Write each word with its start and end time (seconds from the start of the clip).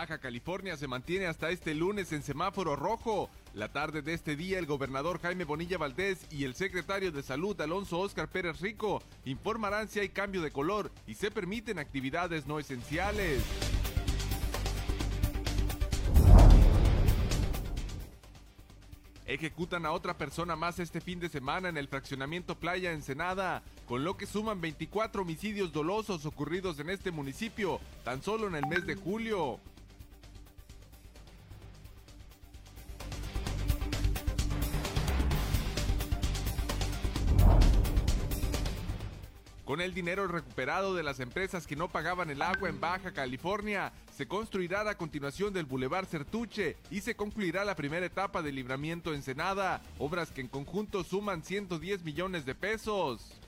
Baja 0.00 0.16
California 0.16 0.78
se 0.78 0.88
mantiene 0.88 1.26
hasta 1.26 1.50
este 1.50 1.74
lunes 1.74 2.10
en 2.12 2.22
semáforo 2.22 2.74
rojo. 2.74 3.28
La 3.52 3.70
tarde 3.70 4.00
de 4.00 4.14
este 4.14 4.34
día, 4.34 4.58
el 4.58 4.64
gobernador 4.64 5.20
Jaime 5.20 5.44
Bonilla 5.44 5.76
Valdés 5.76 6.26
y 6.30 6.44
el 6.44 6.54
secretario 6.54 7.12
de 7.12 7.22
Salud 7.22 7.60
Alonso 7.60 7.98
Óscar 7.98 8.26
Pérez 8.28 8.62
Rico 8.62 9.02
informarán 9.26 9.90
si 9.90 10.00
hay 10.00 10.08
cambio 10.08 10.40
de 10.40 10.52
color 10.52 10.90
y 11.06 11.12
se 11.12 11.30
permiten 11.30 11.78
actividades 11.78 12.46
no 12.46 12.58
esenciales. 12.58 13.42
Ejecutan 19.26 19.84
a 19.84 19.92
otra 19.92 20.16
persona 20.16 20.56
más 20.56 20.78
este 20.78 21.02
fin 21.02 21.20
de 21.20 21.28
semana 21.28 21.68
en 21.68 21.76
el 21.76 21.88
fraccionamiento 21.88 22.58
Playa 22.58 22.92
Ensenada, 22.92 23.62
con 23.86 24.02
lo 24.02 24.16
que 24.16 24.24
suman 24.24 24.62
24 24.62 25.20
homicidios 25.20 25.74
dolosos 25.74 26.24
ocurridos 26.24 26.80
en 26.80 26.88
este 26.88 27.10
municipio, 27.10 27.80
tan 28.02 28.22
solo 28.22 28.48
en 28.48 28.54
el 28.54 28.66
mes 28.66 28.86
de 28.86 28.94
julio. 28.94 29.60
Con 39.70 39.80
el 39.80 39.94
dinero 39.94 40.26
recuperado 40.26 40.96
de 40.96 41.04
las 41.04 41.20
empresas 41.20 41.64
que 41.64 41.76
no 41.76 41.86
pagaban 41.86 42.28
el 42.28 42.42
agua 42.42 42.68
en 42.68 42.80
Baja 42.80 43.12
California, 43.12 43.92
se 44.12 44.26
construirá 44.26 44.82
la 44.82 44.96
continuación 44.96 45.52
del 45.52 45.66
Boulevard 45.66 46.06
Certuche 46.06 46.76
y 46.90 47.02
se 47.02 47.14
concluirá 47.14 47.64
la 47.64 47.76
primera 47.76 48.04
etapa 48.04 48.42
del 48.42 48.56
libramiento 48.56 49.14
Ensenada, 49.14 49.80
obras 50.00 50.32
que 50.32 50.40
en 50.40 50.48
conjunto 50.48 51.04
suman 51.04 51.44
110 51.44 52.02
millones 52.02 52.44
de 52.46 52.56
pesos. 52.56 53.39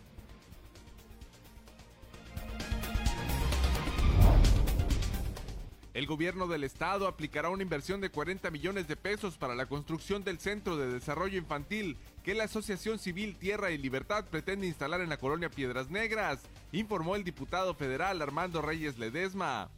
El 5.95 6.07
gobierno 6.07 6.47
del 6.47 6.65
estado 6.65 7.07
aplicará 7.07 7.51
una 7.51 7.63
inversión 7.63 8.01
de 8.01 8.09
40 8.09 8.51
millones 8.51 8.89
de 8.89 8.97
pesos 8.97 9.37
para 9.37 9.55
la 9.55 9.67
construcción 9.67 10.25
del 10.25 10.39
Centro 10.39 10.79
de 10.79 10.91
Desarrollo 10.91 11.37
Infantil 11.37 11.99
que 12.25 12.35
la 12.35 12.45
Asociación 12.45 12.99
Civil 12.99 13.37
Tierra 13.37 13.73
y 13.73 13.79
Libertad 13.79 14.25
pretende 14.31 14.67
instalar 14.67 15.03
en 15.03 15.11
la 15.11 15.19
colonia 15.19 15.51
Piedras 15.51 15.91
Negras, 15.91 16.41
informó 16.73 17.15
el 17.15 17.25
diputado 17.25 17.75
federal 17.75 18.23
Armando 18.23 18.63
Reyes 18.63 18.99
Ledesma. 18.99 19.69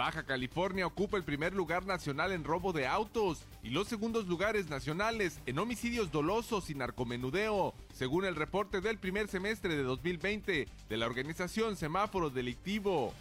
Baja 0.00 0.22
California 0.22 0.86
ocupa 0.86 1.18
el 1.18 1.24
primer 1.24 1.54
lugar 1.54 1.84
nacional 1.84 2.32
en 2.32 2.42
robo 2.42 2.72
de 2.72 2.86
autos 2.86 3.44
y 3.62 3.68
los 3.68 3.86
segundos 3.86 4.26
lugares 4.28 4.70
nacionales 4.70 5.40
en 5.44 5.58
homicidios 5.58 6.10
dolosos 6.10 6.70
y 6.70 6.74
narcomenudeo, 6.74 7.74
según 7.92 8.24
el 8.24 8.34
reporte 8.34 8.80
del 8.80 8.96
primer 8.96 9.28
semestre 9.28 9.76
de 9.76 9.82
2020 9.82 10.68
de 10.88 10.96
la 10.96 11.04
organización 11.04 11.76
Semáforo 11.76 12.30
Delictivo. 12.30 13.12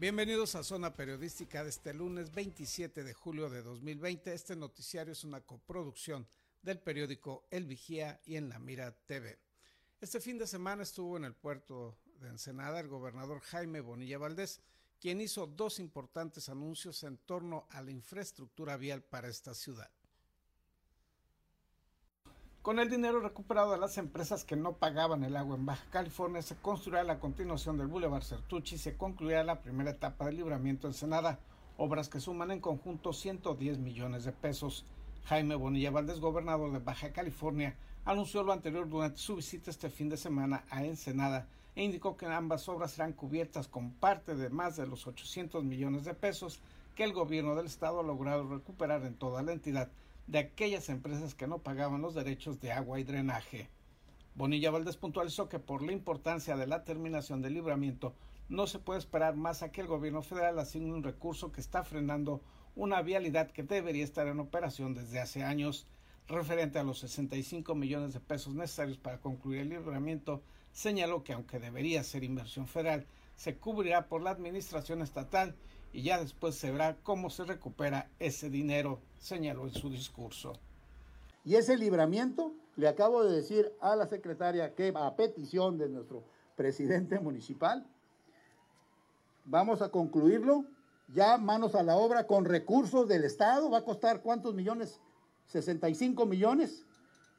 Bienvenidos 0.00 0.54
a 0.54 0.64
Zona 0.64 0.94
Periodística 0.94 1.62
de 1.62 1.68
este 1.68 1.92
lunes 1.92 2.32
27 2.32 3.04
de 3.04 3.12
julio 3.12 3.50
de 3.50 3.60
2020. 3.60 4.32
Este 4.32 4.56
noticiario 4.56 5.12
es 5.12 5.24
una 5.24 5.42
coproducción 5.42 6.26
del 6.62 6.78
periódico 6.78 7.46
El 7.50 7.66
Vigía 7.66 8.18
y 8.24 8.36
en 8.36 8.48
La 8.48 8.58
Mira 8.58 8.96
TV. 9.04 9.38
Este 10.00 10.18
fin 10.18 10.38
de 10.38 10.46
semana 10.46 10.84
estuvo 10.84 11.18
en 11.18 11.24
el 11.26 11.34
puerto 11.34 11.98
de 12.18 12.30
Ensenada 12.30 12.80
el 12.80 12.88
gobernador 12.88 13.40
Jaime 13.40 13.82
Bonilla 13.82 14.16
Valdés, 14.16 14.62
quien 14.98 15.20
hizo 15.20 15.46
dos 15.46 15.78
importantes 15.78 16.48
anuncios 16.48 17.02
en 17.02 17.18
torno 17.18 17.66
a 17.68 17.82
la 17.82 17.90
infraestructura 17.90 18.78
vial 18.78 19.02
para 19.02 19.28
esta 19.28 19.52
ciudad. 19.52 19.90
Con 22.62 22.78
el 22.78 22.90
dinero 22.90 23.20
recuperado 23.20 23.72
de 23.72 23.78
las 23.78 23.96
empresas 23.96 24.44
que 24.44 24.54
no 24.54 24.74
pagaban 24.74 25.24
el 25.24 25.34
agua 25.38 25.56
en 25.56 25.64
Baja 25.64 25.86
California, 25.90 26.42
se 26.42 26.56
construirá 26.56 27.02
la 27.04 27.18
continuación 27.18 27.78
del 27.78 27.86
Boulevard 27.86 28.22
Certucci 28.22 28.74
y 28.74 28.78
se 28.78 28.98
concluirá 28.98 29.42
la 29.44 29.62
primera 29.62 29.92
etapa 29.92 30.26
del 30.26 30.36
libramiento 30.36 30.86
Ensenada, 30.86 31.38
obras 31.78 32.10
que 32.10 32.20
suman 32.20 32.50
en 32.50 32.60
conjunto 32.60 33.14
110 33.14 33.78
millones 33.78 34.24
de 34.24 34.32
pesos. 34.32 34.84
Jaime 35.24 35.54
Bonilla 35.54 35.90
Valdés, 35.90 36.20
gobernador 36.20 36.70
de 36.70 36.80
Baja 36.80 37.14
California, 37.14 37.78
anunció 38.04 38.42
lo 38.42 38.52
anterior 38.52 38.86
durante 38.86 39.16
su 39.16 39.36
visita 39.36 39.70
este 39.70 39.88
fin 39.88 40.10
de 40.10 40.18
semana 40.18 40.62
a 40.68 40.84
Ensenada 40.84 41.46
e 41.74 41.82
indicó 41.82 42.18
que 42.18 42.26
ambas 42.26 42.68
obras 42.68 42.90
serán 42.90 43.14
cubiertas 43.14 43.68
con 43.68 43.92
parte 43.92 44.34
de 44.34 44.50
más 44.50 44.76
de 44.76 44.86
los 44.86 45.06
800 45.06 45.64
millones 45.64 46.04
de 46.04 46.12
pesos 46.12 46.60
que 46.94 47.04
el 47.04 47.14
gobierno 47.14 47.54
del 47.54 47.64
estado 47.64 48.00
ha 48.00 48.02
logrado 48.02 48.46
recuperar 48.46 49.06
en 49.06 49.14
toda 49.14 49.42
la 49.42 49.52
entidad 49.52 49.88
de 50.26 50.38
aquellas 50.38 50.88
empresas 50.88 51.34
que 51.34 51.46
no 51.46 51.58
pagaban 51.58 52.02
los 52.02 52.14
derechos 52.14 52.60
de 52.60 52.72
agua 52.72 53.00
y 53.00 53.04
drenaje. 53.04 53.68
Bonilla 54.34 54.70
Valdés 54.70 54.96
puntualizó 54.96 55.48
que 55.48 55.58
por 55.58 55.82
la 55.82 55.92
importancia 55.92 56.56
de 56.56 56.66
la 56.66 56.84
terminación 56.84 57.42
del 57.42 57.54
libramiento 57.54 58.14
no 58.48 58.66
se 58.66 58.78
puede 58.78 58.98
esperar 58.98 59.36
más 59.36 59.62
a 59.62 59.70
que 59.70 59.80
el 59.80 59.86
gobierno 59.86 60.22
federal 60.22 60.58
asigne 60.58 60.92
un 60.92 61.02
recurso 61.02 61.52
que 61.52 61.60
está 61.60 61.84
frenando 61.84 62.42
una 62.74 63.02
vialidad 63.02 63.50
que 63.50 63.62
debería 63.62 64.04
estar 64.04 64.26
en 64.26 64.40
operación 64.40 64.94
desde 64.94 65.20
hace 65.20 65.42
años. 65.42 65.86
Referente 66.26 66.78
a 66.78 66.84
los 66.84 67.00
65 67.00 67.74
millones 67.74 68.12
de 68.12 68.20
pesos 68.20 68.54
necesarios 68.54 68.98
para 68.98 69.20
concluir 69.20 69.60
el 69.60 69.68
libramiento, 69.70 70.42
señaló 70.72 71.24
que 71.24 71.32
aunque 71.32 71.58
debería 71.58 72.02
ser 72.04 72.24
inversión 72.24 72.66
federal, 72.66 73.06
se 73.36 73.56
cubrirá 73.56 74.06
por 74.06 74.22
la 74.22 74.30
administración 74.30 75.02
estatal 75.02 75.56
y 75.92 76.02
ya 76.02 76.20
después 76.20 76.54
se 76.54 76.70
verá 76.70 76.96
cómo 77.02 77.30
se 77.30 77.44
recupera 77.44 78.10
ese 78.18 78.50
dinero, 78.50 79.00
señaló 79.20 79.66
en 79.66 79.74
su 79.74 79.88
discurso. 79.88 80.54
Y 81.44 81.54
ese 81.54 81.76
libramiento, 81.76 82.52
le 82.76 82.88
acabo 82.88 83.22
de 83.22 83.36
decir 83.36 83.72
a 83.80 83.94
la 83.94 84.06
secretaria 84.06 84.74
que 84.74 84.92
a 84.96 85.14
petición 85.14 85.78
de 85.78 85.88
nuestro 85.88 86.24
presidente 86.56 87.20
municipal, 87.20 87.86
vamos 89.44 89.82
a 89.82 89.90
concluirlo. 89.90 90.64
Ya 91.12 91.38
manos 91.38 91.74
a 91.74 91.82
la 91.82 91.96
obra 91.96 92.26
con 92.26 92.44
recursos 92.44 93.08
del 93.08 93.24
Estado, 93.24 93.70
va 93.70 93.78
a 93.78 93.84
costar 93.84 94.22
cuántos 94.22 94.54
millones, 94.54 95.00
65 95.46 96.24
millones, 96.24 96.84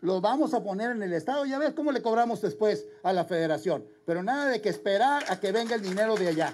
lo 0.01 0.19
vamos 0.19 0.53
a 0.53 0.63
poner 0.63 0.91
en 0.91 1.03
el 1.03 1.13
Estado, 1.13 1.45
ya 1.45 1.57
ves 1.57 1.73
cómo 1.73 1.91
le 1.91 2.01
cobramos 2.01 2.41
después 2.41 2.85
a 3.03 3.13
la 3.13 3.23
federación, 3.23 3.85
pero 4.05 4.23
nada 4.23 4.47
de 4.47 4.61
que 4.61 4.67
esperar 4.67 5.23
a 5.29 5.39
que 5.39 5.53
venga 5.53 5.75
el 5.75 5.81
dinero 5.81 6.15
de 6.15 6.27
allá. 6.27 6.51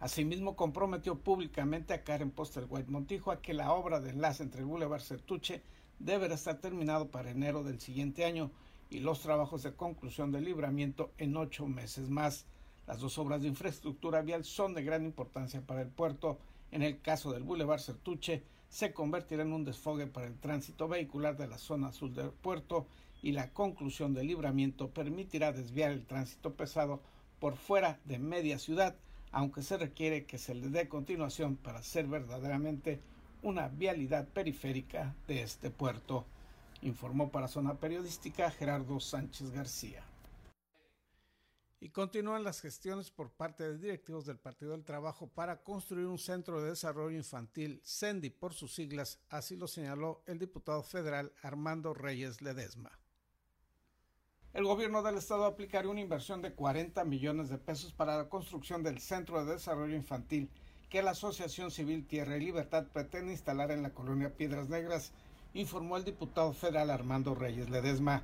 Asimismo, 0.00 0.54
comprometió 0.54 1.18
públicamente 1.18 1.92
a 1.92 2.04
Karen 2.04 2.32
White 2.36 2.90
Montijo 2.90 3.32
a 3.32 3.42
que 3.42 3.52
la 3.52 3.72
obra 3.72 4.00
de 4.00 4.10
enlace 4.10 4.44
entre 4.44 4.60
el 4.60 4.66
Boulevard 4.66 5.02
Certuche 5.02 5.60
deberá 5.98 6.36
estar 6.36 6.60
terminado 6.60 7.08
para 7.08 7.30
enero 7.30 7.64
del 7.64 7.80
siguiente 7.80 8.24
año 8.24 8.52
y 8.90 9.00
los 9.00 9.20
trabajos 9.20 9.64
de 9.64 9.74
conclusión 9.74 10.30
del 10.30 10.44
libramiento 10.44 11.10
en 11.18 11.36
ocho 11.36 11.66
meses 11.66 12.10
más. 12.10 12.46
Las 12.86 13.00
dos 13.00 13.18
obras 13.18 13.42
de 13.42 13.48
infraestructura 13.48 14.22
vial 14.22 14.44
son 14.44 14.72
de 14.72 14.84
gran 14.84 15.04
importancia 15.04 15.62
para 15.62 15.82
el 15.82 15.88
puerto. 15.88 16.38
En 16.70 16.82
el 16.82 17.00
caso 17.00 17.32
del 17.32 17.42
Boulevard 17.42 17.80
Certuche, 17.80 18.44
se 18.68 18.92
convertirá 18.92 19.42
en 19.42 19.52
un 19.52 19.64
desfogue 19.64 20.06
para 20.06 20.28
el 20.28 20.38
tránsito 20.38 20.86
vehicular 20.86 21.36
de 21.36 21.48
la 21.48 21.58
zona 21.58 21.90
sur 21.90 22.12
del 22.12 22.30
puerto 22.30 22.86
y 23.20 23.32
la 23.32 23.52
conclusión 23.52 24.14
del 24.14 24.28
libramiento 24.28 24.90
permitirá 24.90 25.50
desviar 25.50 25.90
el 25.90 26.06
tránsito 26.06 26.54
pesado 26.54 27.02
por 27.40 27.56
fuera 27.56 27.98
de 28.04 28.20
media 28.20 28.60
ciudad 28.60 28.94
aunque 29.32 29.62
se 29.62 29.76
requiere 29.76 30.26
que 30.26 30.38
se 30.38 30.54
le 30.54 30.68
dé 30.68 30.88
continuación 30.88 31.56
para 31.56 31.82
ser 31.82 32.06
verdaderamente 32.06 33.00
una 33.42 33.68
vialidad 33.68 34.28
periférica 34.28 35.14
de 35.26 35.42
este 35.42 35.70
puerto, 35.70 36.26
informó 36.82 37.30
para 37.30 37.48
Zona 37.48 37.78
Periodística 37.78 38.50
Gerardo 38.50 39.00
Sánchez 39.00 39.50
García. 39.50 40.02
Y 41.80 41.90
continúan 41.90 42.42
las 42.42 42.60
gestiones 42.60 43.10
por 43.12 43.30
parte 43.30 43.62
de 43.62 43.78
directivos 43.78 44.26
del 44.26 44.38
Partido 44.38 44.72
del 44.72 44.84
Trabajo 44.84 45.28
para 45.28 45.62
construir 45.62 46.06
un 46.06 46.18
centro 46.18 46.60
de 46.60 46.70
desarrollo 46.70 47.16
infantil, 47.16 47.80
CENDI 47.84 48.30
por 48.30 48.52
sus 48.52 48.74
siglas, 48.74 49.20
así 49.28 49.56
lo 49.56 49.68
señaló 49.68 50.22
el 50.26 50.40
diputado 50.40 50.82
federal 50.82 51.32
Armando 51.42 51.94
Reyes 51.94 52.42
Ledesma 52.42 52.98
el 54.54 54.64
gobierno 54.64 55.02
del 55.02 55.16
estado 55.16 55.44
aplicaría 55.44 55.90
una 55.90 56.00
inversión 56.00 56.40
de 56.40 56.52
40 56.52 57.04
millones 57.04 57.48
de 57.48 57.58
pesos 57.58 57.92
para 57.92 58.16
la 58.16 58.28
construcción 58.28 58.82
del 58.82 58.98
Centro 58.98 59.44
de 59.44 59.52
Desarrollo 59.52 59.94
Infantil 59.94 60.48
que 60.88 61.02
la 61.02 61.10
Asociación 61.10 61.70
Civil 61.70 62.06
Tierra 62.06 62.36
y 62.36 62.40
Libertad 62.40 62.86
pretende 62.92 63.32
instalar 63.32 63.70
en 63.70 63.82
la 63.82 63.90
colonia 63.90 64.34
Piedras 64.34 64.70
Negras, 64.70 65.12
informó 65.52 65.98
el 65.98 66.04
diputado 66.04 66.54
federal 66.54 66.90
Armando 66.90 67.34
Reyes 67.34 67.68
Ledesma. 67.68 68.22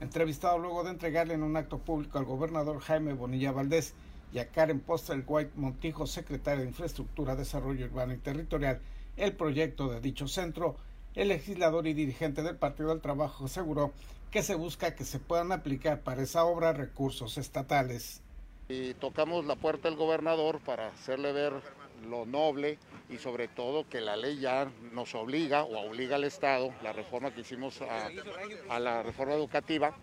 Entrevistado 0.00 0.58
luego 0.58 0.82
de 0.82 0.90
entregarle 0.90 1.34
en 1.34 1.42
un 1.42 1.56
acto 1.56 1.78
público 1.78 2.18
al 2.18 2.24
gobernador 2.24 2.80
Jaime 2.80 3.12
Bonilla 3.12 3.52
Valdés 3.52 3.94
y 4.32 4.38
a 4.38 4.48
Karen 4.48 4.80
Postel 4.80 5.24
White 5.26 5.52
Montijo, 5.56 6.06
secretaria 6.06 6.62
de 6.62 6.68
Infraestructura, 6.68 7.36
Desarrollo 7.36 7.84
Urbano 7.84 8.14
y 8.14 8.18
Territorial, 8.18 8.80
el 9.16 9.34
proyecto 9.36 9.88
de 9.88 10.00
dicho 10.00 10.26
centro, 10.26 10.76
el 11.16 11.28
legislador 11.28 11.86
y 11.86 11.94
dirigente 11.94 12.42
del 12.42 12.56
Partido 12.56 12.90
del 12.90 13.00
Trabajo 13.00 13.46
aseguró 13.46 13.92
que 14.30 14.42
se 14.42 14.54
busca 14.54 14.94
que 14.94 15.04
se 15.04 15.18
puedan 15.18 15.50
aplicar 15.50 16.02
para 16.02 16.22
esa 16.22 16.44
obra 16.44 16.74
recursos 16.74 17.38
estatales. 17.38 18.20
Y 18.68 18.94
tocamos 18.94 19.46
la 19.46 19.56
puerta 19.56 19.88
del 19.88 19.96
gobernador 19.96 20.60
para 20.60 20.88
hacerle 20.88 21.32
ver 21.32 21.54
lo 22.08 22.26
noble 22.26 22.78
y 23.08 23.16
sobre 23.16 23.48
todo 23.48 23.88
que 23.88 24.00
la 24.00 24.16
ley 24.16 24.38
ya 24.38 24.70
nos 24.92 25.14
obliga 25.14 25.64
o 25.64 25.88
obliga 25.88 26.16
al 26.16 26.24
Estado, 26.24 26.74
la 26.82 26.92
reforma 26.92 27.32
que 27.32 27.40
hicimos 27.40 27.80
a, 27.80 28.10
a 28.68 28.78
la 28.78 29.02
reforma 29.02 29.34
educativa, 29.34 29.96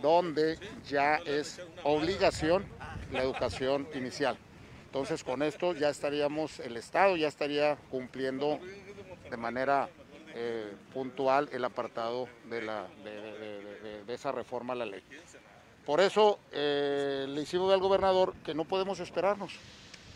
donde 0.00 0.58
ya 0.88 1.16
es 1.16 1.60
obligación 1.82 2.64
la 3.10 3.22
educación 3.22 3.88
inicial. 3.94 4.38
Entonces 4.86 5.24
con 5.24 5.42
esto 5.42 5.74
ya 5.74 5.88
estaríamos, 5.88 6.60
el 6.60 6.76
Estado 6.76 7.16
ya 7.16 7.26
estaría 7.26 7.76
cumpliendo 7.90 8.60
de 9.30 9.36
manera 9.36 9.88
eh, 10.34 10.72
puntual 10.92 11.48
el 11.52 11.64
apartado 11.64 12.28
de, 12.48 12.62
la, 12.62 12.86
de, 13.04 14.14
esa 14.14 14.32
reforma 14.32 14.72
a 14.72 14.76
la 14.76 14.86
ley. 14.86 15.02
Por 15.84 16.00
eso 16.00 16.38
eh, 16.52 17.26
le 17.28 17.42
hicimos 17.42 17.72
al 17.72 17.80
gobernador 17.80 18.34
que 18.44 18.54
no 18.54 18.64
podemos 18.64 19.00
esperarnos 19.00 19.52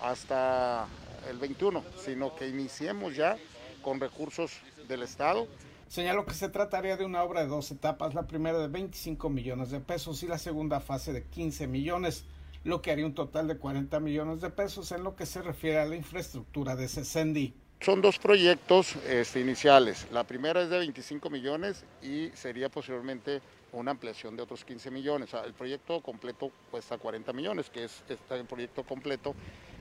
hasta 0.01 0.87
el 1.29 1.39
21, 1.39 1.83
sino 2.03 2.35
que 2.37 2.49
iniciemos 2.49 3.17
ya 3.17 3.37
con 3.83 4.01
recursos 4.01 4.53
del 4.89 5.03
Estado. 5.03 5.47
Señaló 5.89 6.25
que 6.25 6.35
se 6.35 6.49
trataría 6.49 6.97
de 6.97 7.05
una 7.05 7.23
obra 7.23 7.43
de 7.43 7.49
dos 7.49 7.71
etapas, 7.71 8.15
la 8.15 8.27
primera 8.27 8.59
de 8.59 8.69
25 8.69 9.31
millones 9.31 9.71
de 9.71 9.81
pesos 9.81 10.23
y 10.23 10.27
la 10.27 10.39
segunda 10.39 10.81
fase 10.81 11.12
de 11.12 11.25
15 11.25 11.67
millones, 11.69 12.25
lo 12.65 12.83
que 12.83 12.91
haría 12.91 13.07
un 13.07 13.15
total 13.15 13.47
de 13.47 13.59
40 13.59 14.01
millones 14.01 14.41
de 14.41 14.51
pesos 14.51 14.91
en 14.93 15.05
lo 15.05 15.15
que 15.15 15.27
se 15.27 15.43
refiere 15.43 15.79
a 15.79 15.87
la 15.87 15.95
infraestructura 15.95 16.75
de 16.75 16.89
CESENDI. 16.89 17.55
Son 17.81 18.00
dos 18.00 18.19
proyectos 18.19 18.96
este, 19.06 19.40
iniciales. 19.40 20.06
La 20.11 20.25
primera 20.25 20.62
es 20.62 20.70
de 20.70 20.78
25 20.78 21.31
millones 21.31 21.84
y 22.02 22.31
sería 22.31 22.69
posiblemente 22.69 23.40
una 23.73 23.90
ampliación 23.93 24.34
de 24.37 24.43
otros 24.43 24.64
15 24.64 24.90
millones. 24.90 25.31
el 25.34 25.52
proyecto 25.52 26.00
completo 26.00 26.50
cuesta 26.70 26.99
40 26.99 27.32
millones, 27.32 27.70
que 27.70 27.84
es 27.84 28.02
este, 28.08 28.44
proyecto 28.44 28.82
completo, 28.82 29.34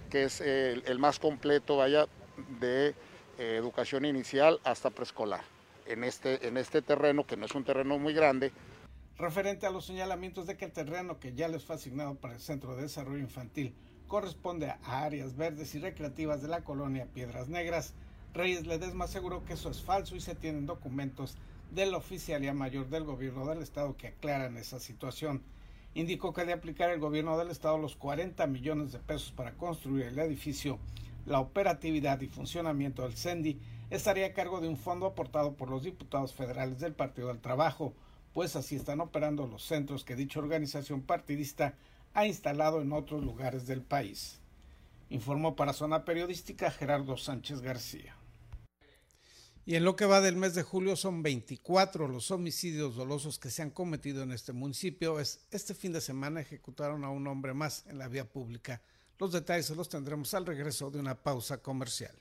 que 0.10 0.26
es 0.26 0.42
el, 0.42 1.00
más 1.00 1.20
completo, 1.20 1.78
vaya, 1.78 2.06
de 2.60 2.90
eh, 2.90 3.56
educación 3.58 4.06
inicial 4.06 4.60
hasta 4.64 4.90
preescolar. 4.90 5.42
En 5.88 6.04
este, 6.04 6.48
en 6.48 6.58
este 6.58 6.82
terreno, 6.82 7.26
que 7.26 7.38
no 7.38 7.46
es 7.46 7.56
un 7.56 7.64
terreno 7.64 7.98
muy 7.98 8.14
grande, 8.14 8.52
referente 9.18 9.66
a 9.66 9.70
los 9.70 9.86
señalamientos 9.86 10.46
de 10.46 10.58
que 10.58 10.66
el 10.66 10.74
terreno 10.74 11.20
que 11.20 11.34
ya 11.34 11.48
les 11.48 11.64
fue 11.64 11.76
asignado 11.76 12.16
para 12.16 12.34
el 12.34 12.42
Centro 12.42 12.76
de 12.76 12.84
Desarrollo 12.84 13.20
Infantil 13.20 13.74
corresponde 14.08 14.70
a 14.70 15.04
áreas 15.04 15.36
verdes 15.36 15.76
y 15.76 15.80
recreativas 15.80 16.42
de 16.42 16.48
la 16.48 16.64
colonia 16.64 17.08
Piedras 17.14 17.50
Negras. 17.50 17.94
Reyes 18.34 18.68
Ledesma 18.68 19.06
aseguró 19.06 19.46
que 19.46 19.54
eso 19.54 19.70
es 19.70 19.82
falso 19.82 20.16
y 20.16 20.22
se 20.22 20.36
tienen 20.36 20.66
documentos 20.66 21.38
de 21.72 21.86
la 21.86 21.98
Oficialía 21.98 22.54
Mayor 22.54 22.90
del 22.90 23.04
Gobierno 23.04 23.46
del 23.46 23.62
Estado 23.62 23.98
que 23.98 24.08
aclaran 24.08 24.58
esa 24.58 24.80
situación. 24.80 25.42
Indicó 25.94 26.34
que 26.34 26.46
de 26.46 26.54
aplicar 26.54 26.90
el 26.90 27.00
Gobierno 27.00 27.38
del 27.38 27.50
Estado 27.50 27.78
los 27.78 27.96
40 27.96 28.46
millones 28.48 28.92
de 28.92 29.00
pesos 29.00 29.32
para 29.32 29.54
construir 29.54 30.06
el 30.08 30.20
edificio, 30.20 30.80
la 31.26 31.40
operatividad 31.40 32.22
y 32.22 32.28
funcionamiento 32.28 33.04
del 33.04 33.18
CENDI 33.18 33.60
estaría 33.90 34.28
a 34.28 34.34
cargo 34.34 34.62
de 34.62 34.68
un 34.68 34.78
fondo 34.78 35.06
aportado 35.06 35.54
por 35.54 35.70
los 35.70 35.84
diputados 35.84 36.34
federales 36.34 36.80
del 36.80 36.94
Partido 36.94 37.30
del 37.30 37.40
Trabajo, 37.40 37.94
pues 38.34 38.56
así 38.56 38.76
están 38.76 39.00
operando 39.00 39.48
los 39.48 39.64
centros 39.64 40.04
que 40.04 40.16
dicha 40.16 40.40
organización 40.40 41.02
partidista 41.02 41.76
ha 42.16 42.26
instalado 42.26 42.82
en 42.82 42.94
otros 42.94 43.24
lugares 43.24 43.68
del 43.68 43.84
país. 43.84 44.40
Informó 45.10 45.56
para 45.56 45.74
Zona 45.74 46.06
Periodística 46.06 46.72
Gerardo 46.72 47.18
Sánchez 47.18 47.62
García. 47.62 48.16
Y 49.66 49.76
en 49.76 49.84
lo 49.84 49.96
que 49.96 50.06
va 50.06 50.22
del 50.22 50.36
mes 50.36 50.56
de 50.56 50.64
julio 50.64 50.96
son 50.96 51.24
24 51.24 52.08
los 52.08 52.32
homicidios 52.32 52.96
dolosos 52.96 53.38
que 53.38 53.50
se 53.50 53.64
han 53.64 53.70
cometido 53.70 54.24
en 54.24 54.32
este 54.32 54.54
municipio. 54.54 55.20
Este 55.20 55.74
fin 55.74 55.92
de 55.92 56.02
semana 56.02 56.40
ejecutaron 56.40 57.04
a 57.04 57.10
un 57.10 57.28
hombre 57.28 57.54
más 57.54 57.84
en 57.88 57.98
la 57.98 58.08
vía 58.08 58.30
pública. 58.30 58.82
Los 59.20 59.32
detalles 59.32 59.70
los 59.72 59.90
tendremos 59.90 60.34
al 60.34 60.46
regreso 60.46 60.92
de 60.92 61.00
una 61.00 61.16
pausa 61.16 61.62
comercial. 61.62 62.16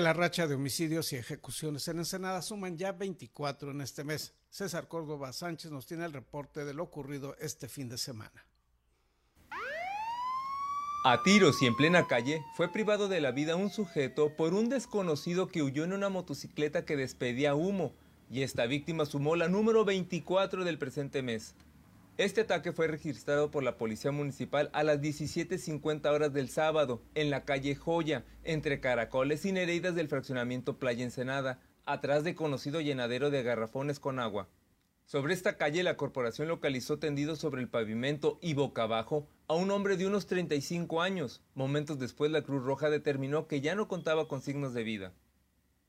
La 0.00 0.14
racha 0.14 0.46
de 0.46 0.54
homicidios 0.54 1.12
y 1.12 1.16
ejecuciones 1.16 1.86
en 1.86 1.98
Ensenada, 1.98 2.40
suman 2.40 2.78
ya 2.78 2.92
24 2.92 3.72
en 3.72 3.82
este 3.82 4.04
mes. 4.04 4.32
César 4.48 4.88
Córdoba 4.88 5.34
Sánchez 5.34 5.70
nos 5.70 5.86
tiene 5.86 6.06
el 6.06 6.14
reporte 6.14 6.64
de 6.64 6.72
lo 6.72 6.84
ocurrido 6.84 7.36
este 7.38 7.68
fin 7.68 7.90
de 7.90 7.98
semana. 7.98 8.46
A 11.04 11.22
tiros 11.22 11.60
y 11.60 11.66
en 11.66 11.76
plena 11.76 12.06
calle 12.06 12.40
fue 12.56 12.72
privado 12.72 13.06
de 13.08 13.20
la 13.20 13.32
vida 13.32 13.54
un 13.54 13.68
sujeto 13.68 14.34
por 14.34 14.54
un 14.54 14.70
desconocido 14.70 15.48
que 15.48 15.62
huyó 15.62 15.84
en 15.84 15.92
una 15.92 16.08
motocicleta 16.08 16.86
que 16.86 16.96
despedía 16.96 17.54
humo, 17.54 17.92
y 18.30 18.42
esta 18.42 18.64
víctima 18.64 19.04
sumó 19.04 19.36
la 19.36 19.48
número 19.48 19.84
24 19.84 20.64
del 20.64 20.78
presente 20.78 21.20
mes. 21.20 21.54
Este 22.18 22.42
ataque 22.42 22.72
fue 22.72 22.88
registrado 22.88 23.50
por 23.50 23.62
la 23.62 23.78
Policía 23.78 24.12
Municipal 24.12 24.68
a 24.74 24.82
las 24.82 25.00
17.50 25.00 26.12
horas 26.12 26.30
del 26.34 26.50
sábado 26.50 27.00
en 27.14 27.30
la 27.30 27.46
calle 27.46 27.74
Joya, 27.74 28.26
entre 28.44 28.80
Caracoles 28.80 29.46
y 29.46 29.52
Nereidas 29.52 29.94
del 29.94 30.08
fraccionamiento 30.08 30.78
Playa 30.78 31.04
Ensenada, 31.04 31.58
atrás 31.86 32.22
de 32.22 32.34
conocido 32.34 32.82
llenadero 32.82 33.30
de 33.30 33.42
garrafones 33.42 33.98
con 33.98 34.18
agua. 34.18 34.46
Sobre 35.06 35.32
esta 35.32 35.56
calle 35.56 35.82
la 35.82 35.96
corporación 35.96 36.48
localizó 36.48 36.98
tendido 36.98 37.34
sobre 37.34 37.62
el 37.62 37.68
pavimento 37.68 38.38
y 38.42 38.52
boca 38.52 38.82
abajo 38.82 39.26
a 39.48 39.54
un 39.54 39.70
hombre 39.70 39.96
de 39.96 40.06
unos 40.06 40.26
35 40.26 41.00
años. 41.00 41.42
Momentos 41.54 41.98
después 41.98 42.30
la 42.30 42.42
Cruz 42.42 42.62
Roja 42.62 42.90
determinó 42.90 43.46
que 43.46 43.62
ya 43.62 43.74
no 43.74 43.88
contaba 43.88 44.28
con 44.28 44.42
signos 44.42 44.74
de 44.74 44.84
vida. 44.84 45.12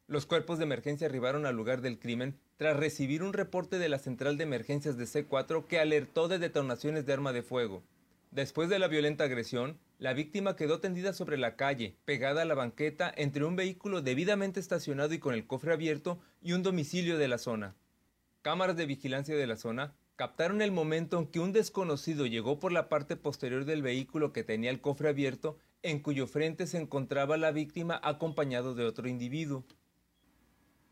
Los 0.07 0.25
cuerpos 0.25 0.57
de 0.57 0.65
emergencia 0.65 1.07
arribaron 1.07 1.45
al 1.45 1.55
lugar 1.55 1.81
del 1.81 1.97
crimen 1.97 2.37
tras 2.57 2.75
recibir 2.75 3.23
un 3.23 3.31
reporte 3.31 3.79
de 3.79 3.87
la 3.87 3.99
central 3.99 4.37
de 4.37 4.43
emergencias 4.43 4.97
de 4.97 5.05
C4 5.05 5.65
que 5.65 5.79
alertó 5.79 6.27
de 6.27 6.39
detonaciones 6.39 7.05
de 7.05 7.13
arma 7.13 7.31
de 7.31 7.41
fuego. 7.41 7.83
Después 8.29 8.67
de 8.67 8.79
la 8.79 8.89
violenta 8.89 9.23
agresión, 9.23 9.79
la 9.99 10.13
víctima 10.13 10.57
quedó 10.57 10.81
tendida 10.81 11.13
sobre 11.13 11.37
la 11.37 11.55
calle, 11.55 11.95
pegada 12.03 12.41
a 12.41 12.45
la 12.45 12.53
banqueta 12.53 13.13
entre 13.15 13.45
un 13.45 13.55
vehículo 13.55 14.01
debidamente 14.01 14.59
estacionado 14.59 15.13
y 15.13 15.19
con 15.19 15.33
el 15.33 15.47
cofre 15.47 15.71
abierto 15.71 16.19
y 16.41 16.51
un 16.51 16.63
domicilio 16.63 17.17
de 17.17 17.29
la 17.29 17.37
zona. 17.37 17.75
Cámaras 18.41 18.75
de 18.75 18.85
vigilancia 18.85 19.37
de 19.37 19.47
la 19.47 19.55
zona 19.55 19.95
captaron 20.17 20.61
el 20.61 20.73
momento 20.73 21.17
en 21.17 21.27
que 21.27 21.39
un 21.39 21.53
desconocido 21.53 22.25
llegó 22.25 22.59
por 22.59 22.73
la 22.73 22.89
parte 22.89 23.15
posterior 23.15 23.63
del 23.63 23.81
vehículo 23.81 24.33
que 24.33 24.43
tenía 24.43 24.69
el 24.69 24.81
cofre 24.81 25.09
abierto, 25.09 25.57
en 25.81 25.99
cuyo 25.99 26.27
frente 26.27 26.67
se 26.67 26.77
encontraba 26.77 27.37
la 27.37 27.51
víctima 27.51 28.01
acompañado 28.03 28.75
de 28.75 28.83
otro 28.83 29.07
individuo. 29.07 29.63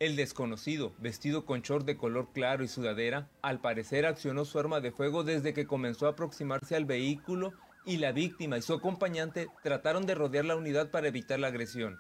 El 0.02 0.16
desconocido, 0.16 0.94
vestido 0.98 1.46
con 1.46 1.62
short 1.62 1.86
de 1.86 1.96
color 1.96 2.30
claro 2.34 2.64
y 2.64 2.68
sudadera, 2.68 3.30
al 3.44 3.62
parecer 3.62 4.08
accionó 4.08 4.46
su 4.46 4.58
arma 4.58 4.82
de 4.82 4.92
fuego 4.92 5.24
desde 5.24 5.54
que 5.54 5.68
comenzó 5.68 6.08
a 6.08 6.14
aproximarse 6.14 6.76
al 6.76 6.86
vehículo 6.86 7.54
y 7.86 7.98
la 7.98 8.12
víctima 8.12 8.58
y 8.58 8.64
su 8.64 8.74
acompañante 8.74 9.48
trataron 9.62 10.08
de 10.08 10.16
rodear 10.16 10.46
la 10.46 10.56
unidad 10.56 10.90
para 10.90 11.08
evitar 11.08 11.40
la 11.40 11.50
agresión. 11.50 12.00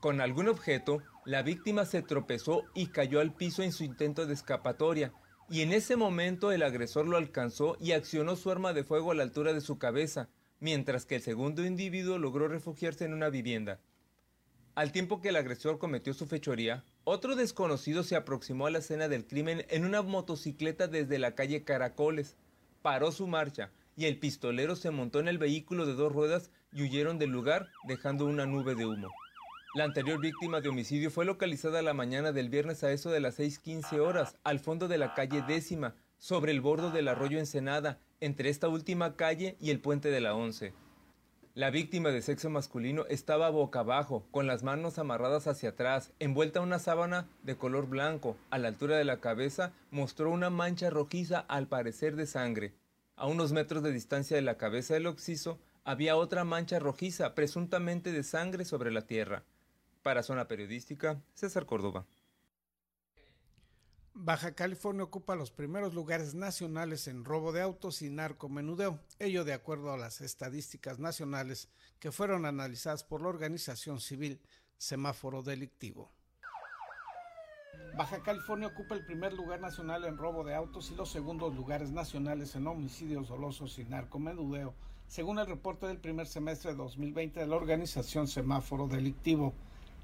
Con 0.00 0.20
algún 0.20 0.48
objeto, 0.48 1.00
la 1.24 1.42
víctima 1.42 1.84
se 1.84 2.02
tropezó 2.02 2.64
y 2.74 2.88
cayó 2.88 3.20
al 3.20 3.32
piso 3.32 3.62
en 3.62 3.70
su 3.70 3.84
intento 3.84 4.26
de 4.26 4.34
escapatoria, 4.34 5.12
y 5.48 5.60
en 5.60 5.72
ese 5.72 5.94
momento 5.94 6.50
el 6.50 6.64
agresor 6.64 7.06
lo 7.06 7.16
alcanzó 7.16 7.76
y 7.78 7.92
accionó 7.92 8.34
su 8.34 8.50
arma 8.50 8.72
de 8.72 8.82
fuego 8.82 9.12
a 9.12 9.14
la 9.14 9.22
altura 9.22 9.52
de 9.52 9.60
su 9.60 9.78
cabeza, 9.78 10.30
mientras 10.58 11.06
que 11.06 11.14
el 11.14 11.22
segundo 11.22 11.64
individuo 11.64 12.18
logró 12.18 12.48
refugiarse 12.48 13.04
en 13.04 13.14
una 13.14 13.28
vivienda. 13.28 13.78
Al 14.78 14.92
tiempo 14.92 15.20
que 15.20 15.30
el 15.30 15.36
agresor 15.36 15.80
cometió 15.80 16.14
su 16.14 16.28
fechoría, 16.28 16.84
otro 17.02 17.34
desconocido 17.34 18.04
se 18.04 18.14
aproximó 18.14 18.68
a 18.68 18.70
la 18.70 18.78
escena 18.78 19.08
del 19.08 19.26
crimen 19.26 19.66
en 19.70 19.84
una 19.84 20.02
motocicleta 20.02 20.86
desde 20.86 21.18
la 21.18 21.34
calle 21.34 21.64
Caracoles, 21.64 22.36
paró 22.80 23.10
su 23.10 23.26
marcha 23.26 23.72
y 23.96 24.04
el 24.04 24.20
pistolero 24.20 24.76
se 24.76 24.92
montó 24.92 25.18
en 25.18 25.26
el 25.26 25.36
vehículo 25.36 25.84
de 25.84 25.94
dos 25.94 26.12
ruedas 26.12 26.52
y 26.72 26.84
huyeron 26.84 27.18
del 27.18 27.30
lugar 27.30 27.66
dejando 27.88 28.24
una 28.24 28.46
nube 28.46 28.76
de 28.76 28.86
humo. 28.86 29.08
La 29.74 29.82
anterior 29.82 30.20
víctima 30.20 30.60
de 30.60 30.68
homicidio 30.68 31.10
fue 31.10 31.24
localizada 31.24 31.82
la 31.82 31.92
mañana 31.92 32.30
del 32.30 32.48
viernes 32.48 32.84
a 32.84 32.92
eso 32.92 33.10
de 33.10 33.18
las 33.18 33.40
6.15 33.40 33.98
horas, 33.98 34.36
al 34.44 34.60
fondo 34.60 34.86
de 34.86 34.98
la 34.98 35.12
calle 35.12 35.42
décima, 35.42 35.96
sobre 36.18 36.52
el 36.52 36.60
bordo 36.60 36.92
del 36.92 37.08
arroyo 37.08 37.40
Ensenada, 37.40 37.98
entre 38.20 38.48
esta 38.48 38.68
última 38.68 39.16
calle 39.16 39.56
y 39.58 39.70
el 39.70 39.80
puente 39.80 40.12
de 40.12 40.20
la 40.20 40.36
Once. 40.36 40.72
La 41.58 41.70
víctima 41.70 42.10
de 42.10 42.22
sexo 42.22 42.50
masculino 42.50 43.04
estaba 43.08 43.50
boca 43.50 43.80
abajo, 43.80 44.24
con 44.30 44.46
las 44.46 44.62
manos 44.62 44.96
amarradas 45.00 45.48
hacia 45.48 45.70
atrás, 45.70 46.12
envuelta 46.20 46.60
en 46.60 46.66
una 46.66 46.78
sábana 46.78 47.26
de 47.42 47.56
color 47.56 47.88
blanco. 47.88 48.36
A 48.50 48.58
la 48.58 48.68
altura 48.68 48.96
de 48.96 49.04
la 49.04 49.18
cabeza 49.18 49.72
mostró 49.90 50.30
una 50.30 50.50
mancha 50.50 50.88
rojiza 50.88 51.40
al 51.40 51.66
parecer 51.66 52.14
de 52.14 52.28
sangre. 52.28 52.74
A 53.16 53.26
unos 53.26 53.50
metros 53.50 53.82
de 53.82 53.90
distancia 53.90 54.36
de 54.36 54.42
la 54.42 54.56
cabeza 54.56 54.94
del 54.94 55.08
occiso 55.08 55.58
había 55.82 56.14
otra 56.14 56.44
mancha 56.44 56.78
rojiza, 56.78 57.34
presuntamente 57.34 58.12
de 58.12 58.22
sangre 58.22 58.64
sobre 58.64 58.92
la 58.92 59.08
tierra. 59.08 59.42
Para 60.04 60.22
Zona 60.22 60.46
Periodística, 60.46 61.20
César 61.34 61.66
Córdoba. 61.66 62.06
Baja 64.20 64.52
California 64.52 65.04
ocupa 65.04 65.36
los 65.36 65.52
primeros 65.52 65.94
lugares 65.94 66.34
nacionales 66.34 67.06
en 67.06 67.24
robo 67.24 67.52
de 67.52 67.62
autos 67.62 68.02
y 68.02 68.10
narcomenudeo, 68.10 68.98
ello 69.20 69.44
de 69.44 69.52
acuerdo 69.52 69.92
a 69.92 69.96
las 69.96 70.20
estadísticas 70.20 70.98
nacionales 70.98 71.68
que 72.00 72.10
fueron 72.10 72.44
analizadas 72.44 73.04
por 73.04 73.22
la 73.22 73.28
organización 73.28 74.00
civil 74.00 74.40
Semáforo 74.76 75.44
Delictivo. 75.44 76.10
Baja 77.96 78.20
California 78.24 78.66
ocupa 78.66 78.96
el 78.96 79.06
primer 79.06 79.34
lugar 79.34 79.60
nacional 79.60 80.04
en 80.04 80.16
robo 80.16 80.42
de 80.42 80.56
autos 80.56 80.90
y 80.90 80.96
los 80.96 81.12
segundos 81.12 81.54
lugares 81.54 81.92
nacionales 81.92 82.56
en 82.56 82.66
homicidios 82.66 83.28
dolosos 83.28 83.78
y 83.78 83.84
narcomenudeo, 83.84 84.74
según 85.06 85.38
el 85.38 85.46
reporte 85.46 85.86
del 85.86 86.00
primer 86.00 86.26
semestre 86.26 86.72
de 86.72 86.76
2020 86.76 87.38
de 87.38 87.46
la 87.46 87.54
organización 87.54 88.26
Semáforo 88.26 88.88
Delictivo. 88.88 89.54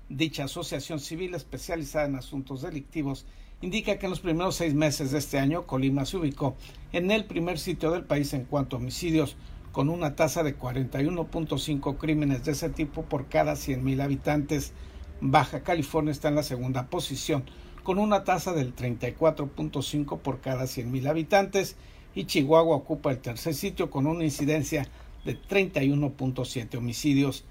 Dicha 0.08 0.44
asociación 0.44 1.00
civil 1.00 1.34
especializada 1.34 2.04
en 2.04 2.16
asuntos 2.16 2.60
delictivos 2.60 3.24
indica 3.62 3.98
que 3.98 4.06
en 4.06 4.10
los 4.10 4.20
primeros 4.20 4.56
seis 4.56 4.74
meses 4.74 5.10
de 5.10 5.18
este 5.18 5.38
año 5.38 5.66
Colima 5.66 6.04
se 6.04 6.18
ubicó 6.18 6.56
en 6.92 7.10
el 7.10 7.24
primer 7.24 7.58
sitio 7.58 7.90
del 7.90 8.04
país 8.04 8.34
en 8.34 8.44
cuanto 8.44 8.76
a 8.76 8.78
homicidios, 8.78 9.36
con 9.72 9.88
una 9.88 10.14
tasa 10.14 10.42
de 10.42 10.56
41.5 10.56 11.96
crímenes 11.96 12.44
de 12.44 12.52
ese 12.52 12.68
tipo 12.68 13.02
por 13.02 13.28
cada 13.28 13.54
100.000 13.54 14.02
habitantes. 14.02 14.72
Baja 15.20 15.62
California 15.62 16.12
está 16.12 16.28
en 16.28 16.36
la 16.36 16.42
segunda 16.42 16.86
posición, 16.88 17.44
con 17.82 17.98
una 17.98 18.24
tasa 18.24 18.52
del 18.52 18.76
34.5 18.76 20.18
por 20.20 20.40
cada 20.40 20.64
100.000 20.64 21.08
habitantes, 21.08 21.76
y 22.14 22.26
Chihuahua 22.26 22.76
ocupa 22.76 23.10
el 23.10 23.18
tercer 23.18 23.54
sitio 23.54 23.90
con 23.90 24.06
una 24.06 24.22
incidencia 24.22 24.86
de 25.24 25.40
31.7 25.40 26.76
homicidios. 26.76 27.44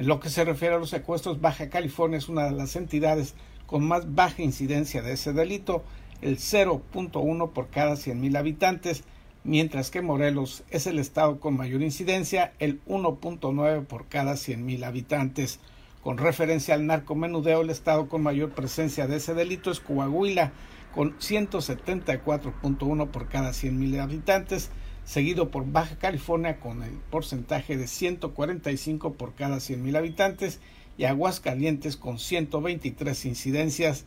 En 0.00 0.06
lo 0.06 0.18
que 0.18 0.30
se 0.30 0.46
refiere 0.46 0.76
a 0.76 0.78
los 0.78 0.88
secuestros, 0.88 1.42
Baja 1.42 1.68
California 1.68 2.16
es 2.16 2.30
una 2.30 2.46
de 2.46 2.52
las 2.52 2.74
entidades 2.74 3.34
con 3.66 3.86
más 3.86 4.14
baja 4.14 4.40
incidencia 4.40 5.02
de 5.02 5.12
ese 5.12 5.34
delito, 5.34 5.84
el 6.22 6.38
0.1 6.38 7.50
por 7.50 7.68
cada 7.68 7.96
100.000 7.96 8.38
habitantes, 8.38 9.04
mientras 9.44 9.90
que 9.90 10.00
Morelos 10.00 10.64
es 10.70 10.86
el 10.86 10.98
estado 10.98 11.38
con 11.38 11.54
mayor 11.54 11.82
incidencia, 11.82 12.54
el 12.60 12.82
1.9 12.86 13.84
por 13.84 14.06
cada 14.08 14.36
100.000 14.36 14.86
habitantes. 14.86 15.60
Con 16.02 16.16
referencia 16.16 16.72
al 16.72 16.86
narcomenudeo, 16.86 17.60
el 17.60 17.68
estado 17.68 18.08
con 18.08 18.22
mayor 18.22 18.52
presencia 18.52 19.06
de 19.06 19.16
ese 19.16 19.34
delito 19.34 19.70
es 19.70 19.80
Coahuila, 19.80 20.52
con 20.94 21.18
174.1 21.18 23.08
por 23.08 23.28
cada 23.28 23.50
100.000 23.50 24.00
habitantes, 24.00 24.70
seguido 25.10 25.50
por 25.50 25.70
Baja 25.72 25.96
California 25.96 26.60
con 26.60 26.84
el 26.84 26.92
porcentaje 27.10 27.76
de 27.76 27.88
145 27.88 29.14
por 29.14 29.34
cada 29.34 29.56
100.000 29.56 29.96
habitantes 29.96 30.60
y 30.96 31.04
Aguascalientes 31.04 31.96
con 31.96 32.20
123 32.20 33.24
incidencias. 33.24 34.04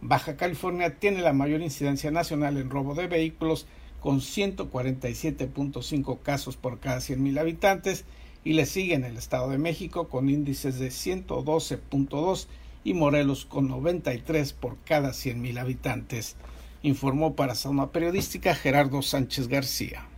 Baja 0.00 0.38
California 0.38 0.98
tiene 0.98 1.20
la 1.20 1.34
mayor 1.34 1.60
incidencia 1.60 2.10
nacional 2.10 2.56
en 2.56 2.70
robo 2.70 2.94
de 2.94 3.06
vehículos 3.06 3.66
con 4.00 4.20
147.5 4.20 6.22
casos 6.22 6.56
por 6.56 6.80
cada 6.80 7.00
100.000 7.00 7.38
habitantes 7.38 8.06
y 8.42 8.54
le 8.54 8.64
siguen 8.64 9.04
el 9.04 9.18
Estado 9.18 9.50
de 9.50 9.58
México 9.58 10.08
con 10.08 10.30
índices 10.30 10.78
de 10.78 10.88
112.2 10.88 12.46
y 12.82 12.94
Morelos 12.94 13.44
con 13.44 13.68
93 13.68 14.54
por 14.54 14.78
cada 14.84 15.10
100.000 15.10 15.60
habitantes. 15.60 16.36
Informó 16.80 17.36
para 17.36 17.54
Zona 17.54 17.92
Periodística 17.92 18.54
Gerardo 18.54 19.02
Sánchez 19.02 19.48
García. 19.48 20.08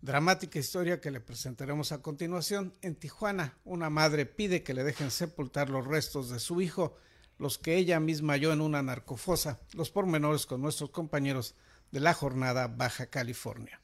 Dramática 0.00 0.60
historia 0.60 1.00
que 1.00 1.10
le 1.10 1.20
presentaremos 1.20 1.90
a 1.90 2.02
continuación. 2.02 2.72
En 2.82 2.94
Tijuana, 2.94 3.58
una 3.64 3.90
madre 3.90 4.26
pide 4.26 4.62
que 4.62 4.72
le 4.72 4.84
dejen 4.84 5.10
sepultar 5.10 5.70
los 5.70 5.86
restos 5.86 6.30
de 6.30 6.38
su 6.38 6.60
hijo, 6.60 6.96
los 7.36 7.58
que 7.58 7.76
ella 7.76 7.98
misma 7.98 8.34
halló 8.34 8.52
en 8.52 8.60
una 8.60 8.80
narcofosa. 8.80 9.60
Los 9.72 9.90
pormenores 9.90 10.46
con 10.46 10.62
nuestros 10.62 10.90
compañeros 10.90 11.56
de 11.90 11.98
la 11.98 12.14
jornada 12.14 12.68
Baja 12.68 13.06
California. 13.06 13.80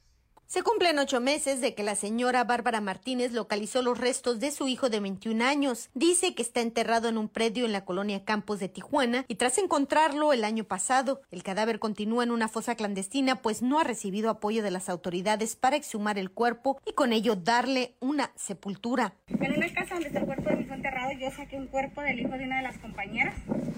Se 0.54 0.62
cumplen 0.62 1.00
ocho 1.00 1.20
meses 1.20 1.60
de 1.60 1.74
que 1.74 1.82
la 1.82 1.96
señora 1.96 2.44
Bárbara 2.44 2.80
Martínez 2.80 3.32
localizó 3.32 3.82
los 3.82 3.98
restos 3.98 4.38
de 4.38 4.52
su 4.52 4.68
hijo 4.68 4.88
de 4.88 5.00
21 5.00 5.44
años. 5.44 5.90
Dice 5.94 6.36
que 6.36 6.42
está 6.42 6.60
enterrado 6.60 7.08
en 7.08 7.18
un 7.18 7.28
predio 7.28 7.64
en 7.64 7.72
la 7.72 7.84
colonia 7.84 8.24
Campos 8.24 8.60
de 8.60 8.68
Tijuana 8.68 9.24
y 9.26 9.34
tras 9.34 9.58
encontrarlo 9.58 10.32
el 10.32 10.44
año 10.44 10.62
pasado, 10.62 11.22
el 11.32 11.42
cadáver 11.42 11.80
continúa 11.80 12.22
en 12.22 12.30
una 12.30 12.46
fosa 12.46 12.76
clandestina 12.76 13.42
pues 13.42 13.62
no 13.62 13.80
ha 13.80 13.82
recibido 13.82 14.30
apoyo 14.30 14.62
de 14.62 14.70
las 14.70 14.88
autoridades 14.88 15.56
para 15.56 15.74
exhumar 15.74 16.18
el 16.18 16.30
cuerpo 16.30 16.80
y 16.86 16.92
con 16.92 17.12
ello 17.12 17.34
darle 17.34 17.96
una 17.98 18.30
sepultura. 18.36 19.14
En 19.26 19.56
una 19.56 19.74
casa 19.74 19.94
donde 19.94 20.06
está 20.06 20.20
el 20.20 20.26
cuerpo 20.26 20.50
de 20.50 20.54
mi 20.54 20.62
hijo 20.62 20.74
enterrado, 20.74 21.10
yo 21.18 21.32
saqué 21.32 21.56
un 21.56 21.66
cuerpo 21.66 22.00
del 22.00 22.20
hijo 22.20 22.30
de 22.38 22.44
una 22.44 22.58
de 22.58 22.62
las 22.62 22.78
compañeras. 22.78 23.34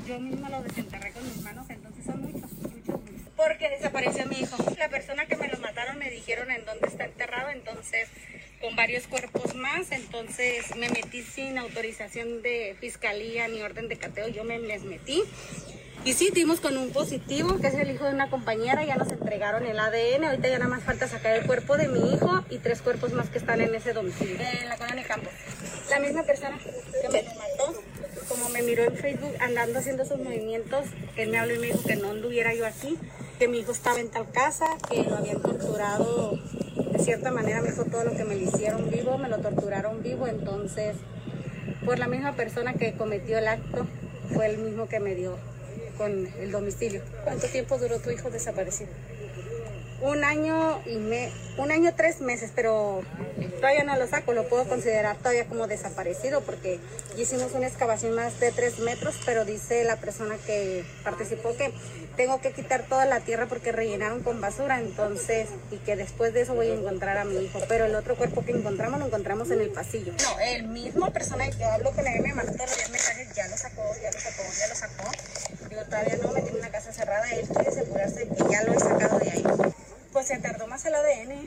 Yo 0.06 0.20
misma 0.20 0.50
lo 0.50 0.62
desenterré 0.62 1.10
con 1.12 1.24
mis 1.24 1.40
manos, 1.42 1.70
entonces 1.70 2.04
son 2.04 2.20
muchos. 2.20 2.50
Porque 3.36 3.68
desapareció 3.68 4.26
mi 4.26 4.40
hijo. 4.40 4.56
La 4.78 4.88
persona 4.88 5.26
que 5.26 5.36
me 5.36 5.48
lo 5.48 5.58
mataron 5.58 5.98
me 5.98 6.10
dijeron 6.10 6.50
en 6.50 6.64
dónde 6.64 6.88
está 6.88 7.04
enterrado, 7.04 7.50
entonces 7.50 8.08
con 8.60 8.74
varios 8.74 9.06
cuerpos 9.06 9.54
más, 9.54 9.92
entonces 9.92 10.74
me 10.76 10.88
metí 10.88 11.22
sin 11.22 11.58
autorización 11.58 12.42
de 12.42 12.74
fiscalía 12.80 13.48
ni 13.48 13.60
orden 13.62 13.88
de 13.88 13.96
cateo, 13.96 14.28
yo 14.28 14.44
me 14.44 14.58
les 14.58 14.82
metí. 14.84 15.22
Y 16.04 16.12
sí, 16.12 16.30
dimos 16.32 16.60
con 16.60 16.76
un 16.76 16.90
positivo, 16.90 17.58
que 17.58 17.66
es 17.66 17.74
el 17.74 17.90
hijo 17.90 18.04
de 18.04 18.12
una 18.12 18.30
compañera, 18.30 18.84
ya 18.84 18.94
nos 18.94 19.10
entregaron 19.10 19.66
el 19.66 19.78
ADN, 19.78 20.24
ahorita 20.24 20.48
ya 20.48 20.58
nada 20.58 20.70
más 20.70 20.84
falta 20.84 21.08
sacar 21.08 21.36
el 21.36 21.46
cuerpo 21.46 21.76
de 21.76 21.88
mi 21.88 22.14
hijo 22.14 22.44
y 22.48 22.58
tres 22.58 22.80
cuerpos 22.80 23.12
más 23.12 23.28
que 23.28 23.38
están 23.38 23.60
en 23.60 23.74
ese 23.74 23.92
domicilio, 23.92 24.36
en 24.60 24.68
la 24.68 24.76
colonia 24.76 25.04
Campo. 25.04 25.28
La 25.90 25.98
misma 25.98 26.22
persona 26.22 26.58
que 26.58 27.08
me 27.08 27.22
mató, 27.24 27.82
como 28.28 28.48
me 28.50 28.62
miró 28.62 28.84
en 28.84 28.96
Facebook 28.96 29.34
andando 29.40 29.80
haciendo 29.80 30.04
sus 30.04 30.18
movimientos, 30.18 30.86
él 31.16 31.30
me 31.30 31.38
habló 31.38 31.54
y 31.56 31.58
me 31.58 31.66
dijo 31.66 31.82
que 31.82 31.96
no 31.96 32.12
anduviera 32.12 32.54
yo 32.54 32.66
aquí, 32.66 32.96
que 33.38 33.48
mi 33.48 33.58
hijo 33.58 33.72
estaba 33.72 34.00
en 34.00 34.08
tal 34.08 34.30
casa, 34.30 34.66
que 34.88 35.02
lo 35.04 35.16
habían 35.16 35.40
torturado 35.40 36.38
de 36.92 36.98
cierta 36.98 37.30
manera, 37.30 37.60
me 37.60 37.70
dijo 37.70 37.84
todo 37.84 38.04
lo 38.04 38.12
que 38.12 38.24
me 38.24 38.34
le 38.34 38.44
hicieron 38.44 38.90
vivo, 38.90 39.18
me 39.18 39.28
lo 39.28 39.38
torturaron 39.38 40.02
vivo, 40.02 40.26
entonces 40.26 40.96
por 41.84 41.98
la 41.98 42.08
misma 42.08 42.32
persona 42.32 42.74
que 42.74 42.94
cometió 42.94 43.38
el 43.38 43.48
acto, 43.48 43.86
fue 44.32 44.46
el 44.46 44.58
mismo 44.58 44.88
que 44.88 45.00
me 45.00 45.14
dio 45.14 45.36
con 45.96 46.26
el 46.40 46.50
domicilio. 46.50 47.02
¿Cuánto 47.24 47.46
tiempo 47.46 47.78
duró 47.78 47.98
tu 48.00 48.10
hijo 48.10 48.30
desaparecido? 48.30 48.90
Un 50.00 50.24
año 50.24 50.82
y 50.84 50.96
me, 50.96 51.30
un 51.56 51.70
año 51.70 51.94
tres 51.96 52.20
meses, 52.20 52.50
pero 52.54 53.02
todavía 53.56 53.84
no 53.84 53.96
lo 53.96 54.06
saco, 54.06 54.32
lo 54.32 54.48
puedo 54.48 54.68
considerar 54.68 55.16
todavía 55.16 55.46
como 55.46 55.66
desaparecido 55.66 56.42
porque 56.42 56.78
hicimos 57.16 57.52
una 57.52 57.66
excavación 57.66 58.14
más 58.14 58.38
de 58.38 58.52
tres 58.52 58.78
metros, 58.78 59.16
pero 59.24 59.44
dice 59.44 59.84
la 59.84 59.96
persona 59.96 60.36
que 60.46 60.84
participó 61.02 61.56
que 61.56 61.72
tengo 62.16 62.40
que 62.40 62.52
quitar 62.52 62.82
toda 62.84 63.04
la 63.06 63.20
tierra 63.20 63.46
porque 63.46 63.72
rellenaron 63.72 64.22
con 64.22 64.40
basura, 64.40 64.80
entonces, 64.80 65.48
y 65.70 65.76
que 65.78 65.96
después 65.96 66.32
de 66.34 66.42
eso 66.42 66.54
voy 66.54 66.68
a 66.68 66.74
encontrar 66.74 67.18
a 67.18 67.24
mi 67.24 67.44
hijo. 67.44 67.58
Pero 67.68 67.84
el 67.86 67.94
otro 67.94 68.16
cuerpo 68.16 68.44
que 68.44 68.52
encontramos 68.52 68.98
lo 69.00 69.06
encontramos 69.06 69.50
en 69.50 69.60
el 69.60 69.70
pasillo. 69.70 70.12
No, 70.22 70.40
el 70.40 70.66
mismo 70.68 71.10
persona 71.10 71.46
que 71.46 71.58
yo 71.58 71.66
hablo 71.66 71.92
con 71.92 72.06
él 72.06 72.22
me 72.22 72.34
mandó 72.34 72.52
todos 72.52 72.70
los 72.70 72.90
mensajes, 72.90 73.34
ya 73.34 73.46
lo 73.48 73.56
sacó, 73.56 73.82
ya 74.02 74.10
lo 74.10 74.20
sacó, 74.20 74.42
ya 74.58 74.68
lo 74.68 74.74
sacó. 74.74 75.10
Yo 75.70 75.84
todavía 75.84 76.16
no 76.22 76.32
me 76.32 76.42
tiene 76.42 76.58
una 76.58 76.70
casa 76.70 76.92
cerrada, 76.92 77.28
él 77.30 77.46
quiere 77.48 77.68
asegurarse 77.68 78.28
que 78.28 78.44
ya 78.50 78.62
lo 78.64 78.72
he 78.72 78.78
sacado 78.78 79.18
de 79.18 79.30
ahí. 79.30 79.44
Pues 80.16 80.28
se 80.28 80.38
tardó 80.38 80.66
más 80.66 80.82
el 80.86 80.94
ADN. 80.94 81.44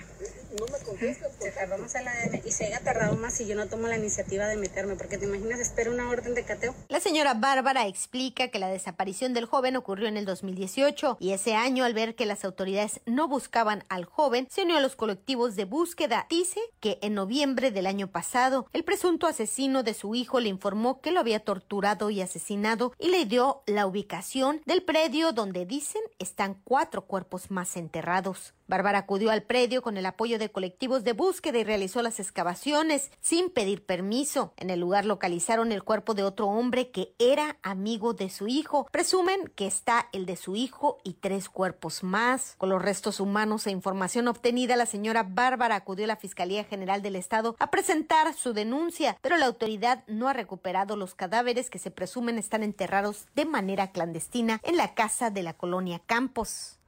No 0.59 0.65
me 0.67 0.85
contestas. 0.85 1.31
Se 1.39 1.49
tardó 1.49 1.79
más 1.79 1.95
el 1.95 2.07
ADN. 2.07 2.41
Y 2.45 2.51
se 2.51 2.67
haya 2.67 2.79
tardado 2.81 3.15
más 3.15 3.33
si 3.33 3.47
yo 3.47 3.55
no 3.55 3.65
tomo 3.65 3.88
la 3.88 3.97
iniciativa 3.97 4.45
de 4.45 4.57
meterme, 4.57 4.95
porque 4.95 5.17
te 5.17 5.25
imaginas, 5.25 5.59
espero 5.59 5.91
una 5.91 6.07
orden 6.07 6.35
de 6.35 6.43
cateo. 6.43 6.75
La 6.88 6.99
señora 6.99 7.33
Bárbara 7.33 7.88
explica 7.88 8.49
que 8.49 8.59
la 8.59 8.67
desaparición 8.67 9.33
del 9.33 9.47
joven 9.47 9.75
ocurrió 9.75 10.07
en 10.07 10.17
el 10.17 10.25
2018 10.25 11.17
y 11.19 11.31
ese 11.31 11.55
año 11.55 11.83
al 11.83 11.95
ver 11.95 12.13
que 12.13 12.27
las 12.27 12.45
autoridades 12.45 13.01
no 13.07 13.27
buscaban 13.27 13.85
al 13.89 14.05
joven, 14.05 14.47
se 14.51 14.61
unió 14.61 14.77
a 14.77 14.81
los 14.81 14.95
colectivos 14.95 15.55
de 15.55 15.65
búsqueda. 15.65 16.27
Dice 16.29 16.61
que 16.79 16.99
en 17.01 17.15
noviembre 17.15 17.71
del 17.71 17.88
año 17.88 18.11
pasado, 18.11 18.67
el 18.71 18.83
presunto 18.83 19.25
asesino 19.25 19.81
de 19.81 19.95
su 19.95 20.13
hijo 20.13 20.39
le 20.39 20.49
informó 20.49 21.01
que 21.01 21.09
lo 21.09 21.21
había 21.21 21.39
torturado 21.39 22.11
y 22.11 22.21
asesinado 22.21 22.93
y 22.99 23.07
le 23.07 23.25
dio 23.25 23.63
la 23.65 23.88
ubicación 23.88 24.61
del 24.67 24.83
predio 24.83 25.31
donde 25.31 25.65
dicen 25.65 26.03
están 26.19 26.53
cuatro 26.63 27.07
cuerpos 27.07 27.49
más 27.49 27.75
enterrados. 27.75 28.53
Bárbara 28.69 28.99
acudió 28.99 29.31
al 29.31 29.41
predio 29.41 29.81
con 29.81 29.97
el 29.97 30.05
apoyo 30.05 30.38
de 30.38 30.51
colectivos 30.51 31.03
de 31.03 31.13
búsqueda 31.13 31.57
y 31.57 31.63
realizó 31.63 32.03
las 32.03 32.19
excavaciones 32.19 33.09
sin 33.19 33.49
pedir 33.49 33.83
permiso. 33.83 34.53
En 34.57 34.69
el 34.69 34.79
lugar 34.79 35.05
localizaron 35.05 35.71
el 35.71 35.83
cuerpo 35.83 36.13
de 36.13 36.23
otro 36.23 36.47
hombre 36.47 36.91
que 36.91 37.15
era 37.17 37.57
amigo 37.63 38.13
de 38.13 38.29
su 38.29 38.47
hijo. 38.47 38.88
Presumen 38.91 39.51
que 39.55 39.65
está 39.65 40.07
el 40.13 40.27
de 40.27 40.35
su 40.35 40.55
hijo 40.55 40.99
y 41.03 41.13
tres 41.13 41.49
cuerpos 41.49 42.03
más. 42.03 42.53
Con 42.59 42.69
los 42.69 42.79
restos 42.79 43.19
humanos 43.19 43.65
e 43.65 43.71
información 43.71 44.27
obtenida, 44.27 44.75
la 44.75 44.85
señora 44.85 45.23
Bárbara 45.23 45.75
acudió 45.75 46.05
a 46.05 46.09
la 46.09 46.15
Fiscalía 46.15 46.63
General 46.63 47.01
del 47.01 47.15
Estado 47.15 47.55
a 47.57 47.71
presentar 47.71 48.35
su 48.35 48.53
denuncia, 48.53 49.17
pero 49.21 49.38
la 49.38 49.47
autoridad 49.47 50.03
no 50.05 50.27
ha 50.27 50.33
recuperado 50.33 50.95
los 50.95 51.15
cadáveres 51.15 51.71
que 51.71 51.79
se 51.79 51.89
presumen 51.89 52.38
están 52.38 52.61
enterrados 52.61 53.25
de 53.33 53.45
manera 53.45 53.91
clandestina 53.91 54.59
en 54.61 54.77
la 54.77 54.93
casa 54.93 55.31
de 55.31 55.41
la 55.41 55.53
colonia 55.53 56.01
Campos. 56.05 56.78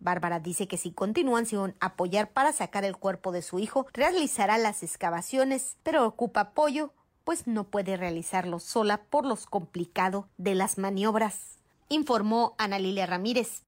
Bárbara 0.00 0.40
dice 0.40 0.68
que 0.68 0.76
si 0.76 0.92
continúan 0.92 1.46
sin 1.46 1.74
apoyar 1.80 2.30
para 2.30 2.52
sacar 2.52 2.84
el 2.84 2.96
cuerpo 2.96 3.32
de 3.32 3.42
su 3.42 3.58
hijo, 3.58 3.86
realizará 3.92 4.58
las 4.58 4.82
excavaciones, 4.82 5.76
pero 5.82 6.06
ocupa 6.06 6.40
apoyo, 6.40 6.92
pues 7.24 7.46
no 7.46 7.64
puede 7.64 7.96
realizarlo 7.96 8.60
sola 8.60 9.02
por 9.04 9.26
los 9.26 9.46
complicados 9.46 10.26
de 10.36 10.54
las 10.54 10.78
maniobras, 10.78 11.58
informó 11.88 12.54
Ana 12.58 12.78
Lilia 12.78 13.06
Ramírez. 13.06 13.62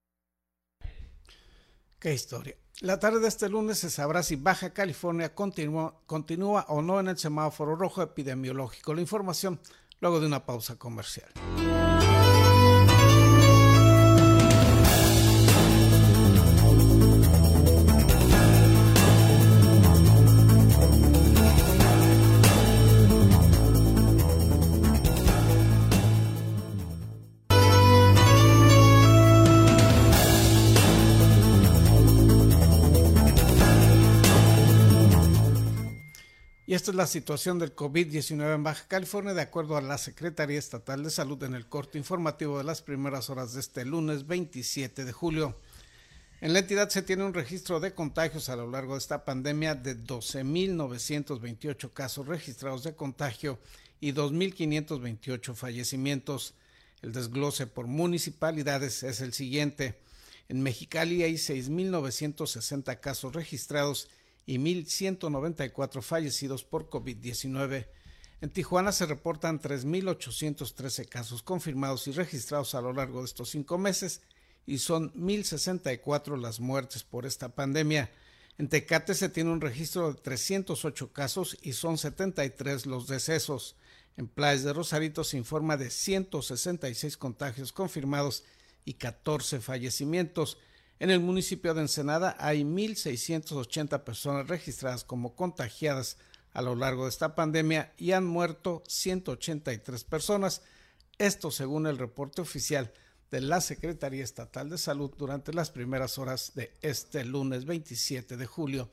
Qué 1.99 2.13
historia. 2.13 2.55
La 2.79 2.99
tarde 2.99 3.19
de 3.19 3.27
este 3.27 3.47
lunes 3.47 3.77
se 3.77 3.91
sabrá 3.91 4.23
si 4.23 4.35
Baja 4.35 4.73
California 4.73 5.35
continúa, 5.35 5.93
continúa 6.07 6.65
o 6.67 6.81
no 6.81 6.99
en 6.99 7.09
el 7.09 7.17
semáforo 7.19 7.75
rojo 7.75 8.01
epidemiológico. 8.01 8.95
La 8.95 9.01
información 9.01 9.59
luego 9.99 10.19
de 10.19 10.25
una 10.25 10.43
pausa 10.47 10.79
comercial. 10.79 11.29
Esta 36.81 36.89
es 36.89 36.97
la 36.97 37.05
situación 37.05 37.59
del 37.59 37.75
COVID-19 37.75 38.55
en 38.55 38.63
Baja 38.63 38.87
California, 38.87 39.35
de 39.35 39.43
acuerdo 39.43 39.77
a 39.77 39.81
la 39.81 39.99
Secretaría 39.99 40.57
Estatal 40.57 41.03
de 41.03 41.11
Salud 41.11 41.43
en 41.43 41.53
el 41.53 41.67
corto 41.67 41.99
informativo 41.99 42.57
de 42.57 42.63
las 42.63 42.81
primeras 42.81 43.29
horas 43.29 43.53
de 43.53 43.59
este 43.59 43.85
lunes 43.85 44.25
27 44.25 45.05
de 45.05 45.11
julio. 45.11 45.55
En 46.39 46.53
la 46.53 46.59
entidad 46.59 46.89
se 46.89 47.03
tiene 47.03 47.23
un 47.23 47.35
registro 47.35 47.79
de 47.79 47.93
contagios 47.93 48.49
a 48.49 48.55
lo 48.55 48.67
largo 48.67 48.93
de 48.93 48.97
esta 48.97 49.25
pandemia 49.25 49.75
de 49.75 49.95
12.928 49.95 51.93
casos 51.93 52.25
registrados 52.25 52.83
de 52.83 52.95
contagio 52.95 53.59
y 53.99 54.13
2.528 54.13 55.53
fallecimientos. 55.53 56.55
El 57.03 57.13
desglose 57.13 57.67
por 57.67 57.85
municipalidades 57.85 59.03
es 59.03 59.21
el 59.21 59.33
siguiente. 59.33 59.99
En 60.49 60.63
Mexicali 60.63 61.21
hay 61.21 61.35
6.960 61.35 62.99
casos 62.99 63.35
registrados 63.35 64.09
y 64.45 64.57
1.194 64.57 66.01
fallecidos 66.01 66.63
por 66.63 66.89
COVID-19. 66.89 67.87
En 68.41 68.49
Tijuana 68.49 68.91
se 68.91 69.05
reportan 69.05 69.61
3.813 69.61 71.07
casos 71.07 71.43
confirmados 71.43 72.07
y 72.07 72.11
registrados 72.11 72.73
a 72.73 72.81
lo 72.81 72.91
largo 72.91 73.19
de 73.19 73.25
estos 73.25 73.49
cinco 73.49 73.77
meses 73.77 74.21
y 74.65 74.79
son 74.79 75.13
1.064 75.13 76.39
las 76.39 76.59
muertes 76.59 77.03
por 77.03 77.25
esta 77.25 77.49
pandemia. 77.49 78.09
En 78.57 78.67
Tecate 78.67 79.15
se 79.15 79.29
tiene 79.29 79.51
un 79.51 79.61
registro 79.61 80.13
de 80.13 80.21
308 80.21 81.13
casos 81.13 81.57
y 81.61 81.73
son 81.73 81.97
73 81.97 82.85
los 82.85 83.07
decesos. 83.07 83.75
En 84.17 84.27
Playas 84.27 84.63
de 84.63 84.73
Rosarito 84.73 85.23
se 85.23 85.37
informa 85.37 85.77
de 85.77 85.89
166 85.89 87.17
contagios 87.17 87.71
confirmados 87.71 88.43
y 88.85 88.95
14 88.95 89.61
fallecimientos. 89.61 90.57
En 91.01 91.09
el 91.09 91.19
municipio 91.19 91.73
de 91.73 91.81
Ensenada 91.81 92.35
hay 92.37 92.61
1.680 92.61 94.03
personas 94.03 94.47
registradas 94.47 95.03
como 95.03 95.35
contagiadas 95.35 96.17
a 96.53 96.61
lo 96.61 96.75
largo 96.75 97.05
de 97.05 97.09
esta 97.09 97.33
pandemia 97.33 97.91
y 97.97 98.11
han 98.11 98.23
muerto 98.23 98.83
183 98.85 100.03
personas. 100.03 100.61
Esto 101.17 101.49
según 101.49 101.87
el 101.87 101.97
reporte 101.97 102.41
oficial 102.41 102.91
de 103.31 103.41
la 103.41 103.61
Secretaría 103.61 104.23
Estatal 104.23 104.69
de 104.69 104.77
Salud 104.77 105.11
durante 105.17 105.53
las 105.53 105.71
primeras 105.71 106.19
horas 106.19 106.51
de 106.53 106.71
este 106.83 107.25
lunes 107.25 107.65
27 107.65 108.37
de 108.37 108.45
julio. 108.45 108.91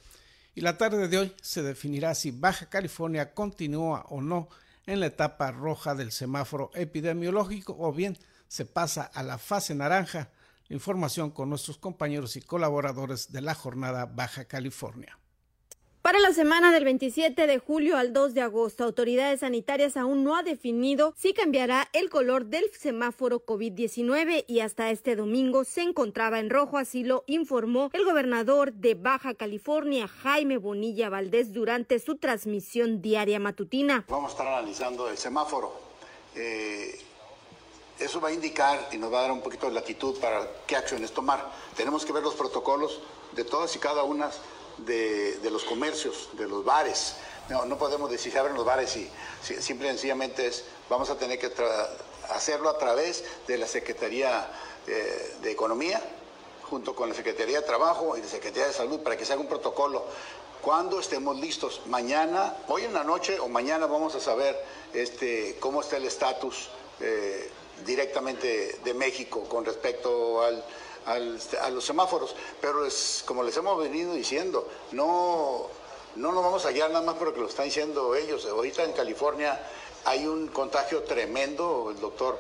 Y 0.55 0.63
la 0.63 0.79
tarde 0.79 1.09
de 1.09 1.19
hoy 1.19 1.35
se 1.43 1.63
definirá 1.63 2.15
si 2.15 2.31
Baja 2.31 2.71
California 2.71 3.35
continúa 3.35 4.07
o 4.09 4.23
no 4.23 4.49
en 4.87 5.01
la 5.01 5.07
etapa 5.09 5.51
roja 5.51 5.95
del 5.95 6.11
semáforo 6.11 6.71
epidemiológico 6.73 7.77
o 7.79 7.93
bien 7.93 8.17
se 8.49 8.65
pasa 8.65 9.03
a 9.03 9.23
la 9.23 9.37
fase 9.37 9.75
naranja 9.75 10.31
Información 10.71 11.31
con 11.31 11.49
nuestros 11.49 11.79
compañeros 11.79 12.37
y 12.37 12.43
colaboradores 12.43 13.33
de 13.33 13.41
la 13.41 13.55
jornada 13.55 14.07
Baja 14.07 14.45
California. 14.45 15.19
Para 16.09 16.21
la 16.21 16.33
semana 16.33 16.73
del 16.73 16.85
27 16.85 17.47
de 17.47 17.59
julio 17.59 17.99
al 17.99 18.13
2 18.13 18.33
de 18.33 18.41
agosto, 18.41 18.85
autoridades 18.85 19.41
sanitarias 19.41 19.97
aún 19.97 20.25
no 20.25 20.37
ha 20.37 20.43
definido 20.43 21.13
si 21.19 21.35
cambiará 21.35 21.89
el 21.93 22.09
color 22.09 22.47
del 22.47 22.65
semáforo 22.73 23.45
COVID-19 23.45 24.45
y 24.47 24.61
hasta 24.61 24.91
este 24.91 25.17
domingo 25.17 25.65
se 25.65 25.83
encontraba 25.83 26.39
en 26.39 26.49
rojo, 26.49 26.79
así 26.79 27.05
lo 27.05 27.25
informó 27.27 27.91
el 27.93 28.07
gobernador 28.07 28.73
de 28.73 28.95
Baja 28.95 29.35
California, 29.35 30.09
Jaime 30.09 30.57
Bonilla 30.57 31.11
Valdés, 31.11 31.53
durante 31.53 31.99
su 31.99 32.17
transmisión 32.17 33.03
diaria 33.03 33.39
matutina. 33.39 34.07
Vamos 34.09 34.31
a 34.31 34.33
estar 34.33 34.47
analizando 34.47 35.11
el 35.11 35.19
semáforo. 35.19 35.75
Eh, 36.37 36.99
eso 37.99 38.21
va 38.21 38.29
a 38.29 38.33
indicar 38.33 38.89
y 38.93 38.97
nos 38.97 39.13
va 39.13 39.19
a 39.19 39.23
dar 39.23 39.33
un 39.33 39.41
poquito 39.41 39.67
de 39.67 39.73
latitud 39.73 40.19
para 40.21 40.49
qué 40.67 40.77
acciones 40.77 41.13
tomar. 41.13 41.51
Tenemos 41.77 42.05
que 42.05 42.13
ver 42.13 42.23
los 42.23 42.35
protocolos 42.35 43.01
de 43.33 43.45
todas 43.45 43.75
y 43.77 43.79
cada 43.79 44.05
una 44.05 44.31
de, 44.79 45.39
los 45.51 45.65
comercios, 45.65 46.29
de 46.35 46.47
los 46.47 46.65
bares. 46.65 47.17
No, 47.49 47.65
no 47.65 47.79
podemos 47.79 48.11
decir 48.11 48.33
se 48.33 48.39
abren 48.39 48.55
los 48.55 48.65
bares 48.65 48.97
y 48.97 49.11
simple 49.43 49.89
y 49.89 49.91
sencillamente 49.91 50.47
es, 50.47 50.65
vamos 50.89 51.11
a 51.11 51.17
tener 51.17 51.39
que 51.39 51.51
hacerlo 52.31 52.69
a 52.69 52.79
través 52.79 53.25
de 53.47 53.59
la 53.59 53.67
Secretaría 53.67 54.49
eh, 54.87 55.37
de 55.43 55.51
Economía, 55.51 56.01
junto 56.69 56.95
con 56.95 57.09
la 57.09 57.15
Secretaría 57.15 57.61
de 57.61 57.67
Trabajo 57.67 58.17
y 58.17 58.21
la 58.21 58.29
Secretaría 58.29 58.69
de 58.69 58.75
Salud, 58.75 59.01
para 59.01 59.17
que 59.17 59.25
se 59.25 59.33
haga 59.33 59.43
un 59.43 59.49
protocolo. 59.49 60.05
Cuando 60.61 61.01
estemos 61.01 61.39
listos, 61.39 61.83
mañana, 61.87 62.57
hoy 62.69 62.85
en 62.85 62.93
la 62.93 63.05
noche 63.05 63.39
o 63.39 63.49
mañana 63.49 63.87
vamos 63.87 64.15
a 64.15 64.21
saber 64.21 64.57
este, 64.93 65.57
cómo 65.61 65.81
está 65.81 65.97
el 65.97 66.05
estatus 66.05 66.69
eh, 67.01 67.51
directamente 67.87 68.79
de 68.85 68.95
México 68.95 69.45
con 69.49 69.65
respecto 69.65 70.43
al, 70.43 70.63
a 71.07 71.71
los 71.71 71.85
semáforos. 71.85 72.35
Pero 72.61 72.85
es, 72.85 73.23
como 73.27 73.43
les 73.43 73.57
hemos 73.57 73.79
venido 73.79 74.13
diciendo, 74.15 74.69
no, 74.93 75.67
no 76.17 76.33
nos 76.33 76.43
vamos 76.43 76.67
a 76.67 76.71
guiar 76.71 76.91
nada 76.91 77.05
más 77.05 77.17
porque 77.17 77.41
lo 77.41 77.49
están 77.49 77.67
diciendo 77.67 78.15
ellos. 78.15 78.47
Ahorita 78.47 78.85
en 78.85 78.93
California 78.93 79.61
hay 80.05 80.27
un 80.27 80.49
contagio 80.49 81.03
tremendo. 81.03 81.91
El 81.91 82.01
doctor 82.01 82.39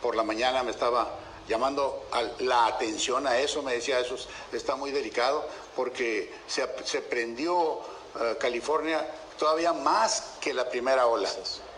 por 0.00 0.16
la 0.16 0.22
mañana 0.22 0.62
me 0.62 0.70
estaba 0.70 1.18
llamando 1.48 2.04
la 2.40 2.66
atención 2.66 3.26
a 3.26 3.38
eso, 3.38 3.62
me 3.62 3.74
decía, 3.74 4.00
eso 4.00 4.16
está 4.52 4.76
muy 4.76 4.90
delicado 4.90 5.44
porque 5.76 6.32
se, 6.46 6.66
se 6.84 7.02
prendió 7.02 7.80
eh, 8.20 8.36
California 8.38 9.06
todavía 9.38 9.72
más 9.72 10.36
que 10.40 10.54
la 10.54 10.68
primera 10.68 11.06
ola 11.06 11.30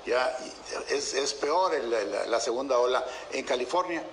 ya 0.07 0.39
es, 0.89 1.35
peor 1.35 1.73
la, 2.29 2.41
segunda 2.41 2.79
ola 2.79 3.05
en 3.33 3.45
California. 3.45 4.05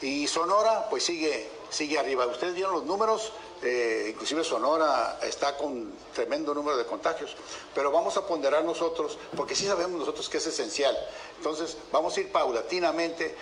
Y 0.00 0.26
Sonora 0.26 0.88
pues 0.88 1.04
sigue, 1.04 1.48
sigue 1.70 1.98
arriba. 1.98 2.26
Ustedes 2.26 2.54
vieron 2.54 2.72
los 2.72 2.84
números, 2.84 3.32
eh, 3.62 4.08
inclusive 4.10 4.42
Sonora 4.42 5.20
está 5.22 5.56
con 5.56 5.92
tremendo 6.14 6.54
número 6.54 6.76
de 6.76 6.86
contagios, 6.86 7.36
pero 7.74 7.92
vamos 7.92 8.16
a 8.16 8.26
ponderar 8.26 8.64
nosotros, 8.64 9.18
porque 9.36 9.54
sí 9.54 9.66
sabemos 9.66 10.00
nosotros 10.00 10.28
que 10.28 10.38
es 10.38 10.46
esencial. 10.46 10.96
Entonces 11.36 11.76
vamos 11.92 12.16
a 12.16 12.20
ir 12.20 12.32
paulatinamente, 12.32 13.36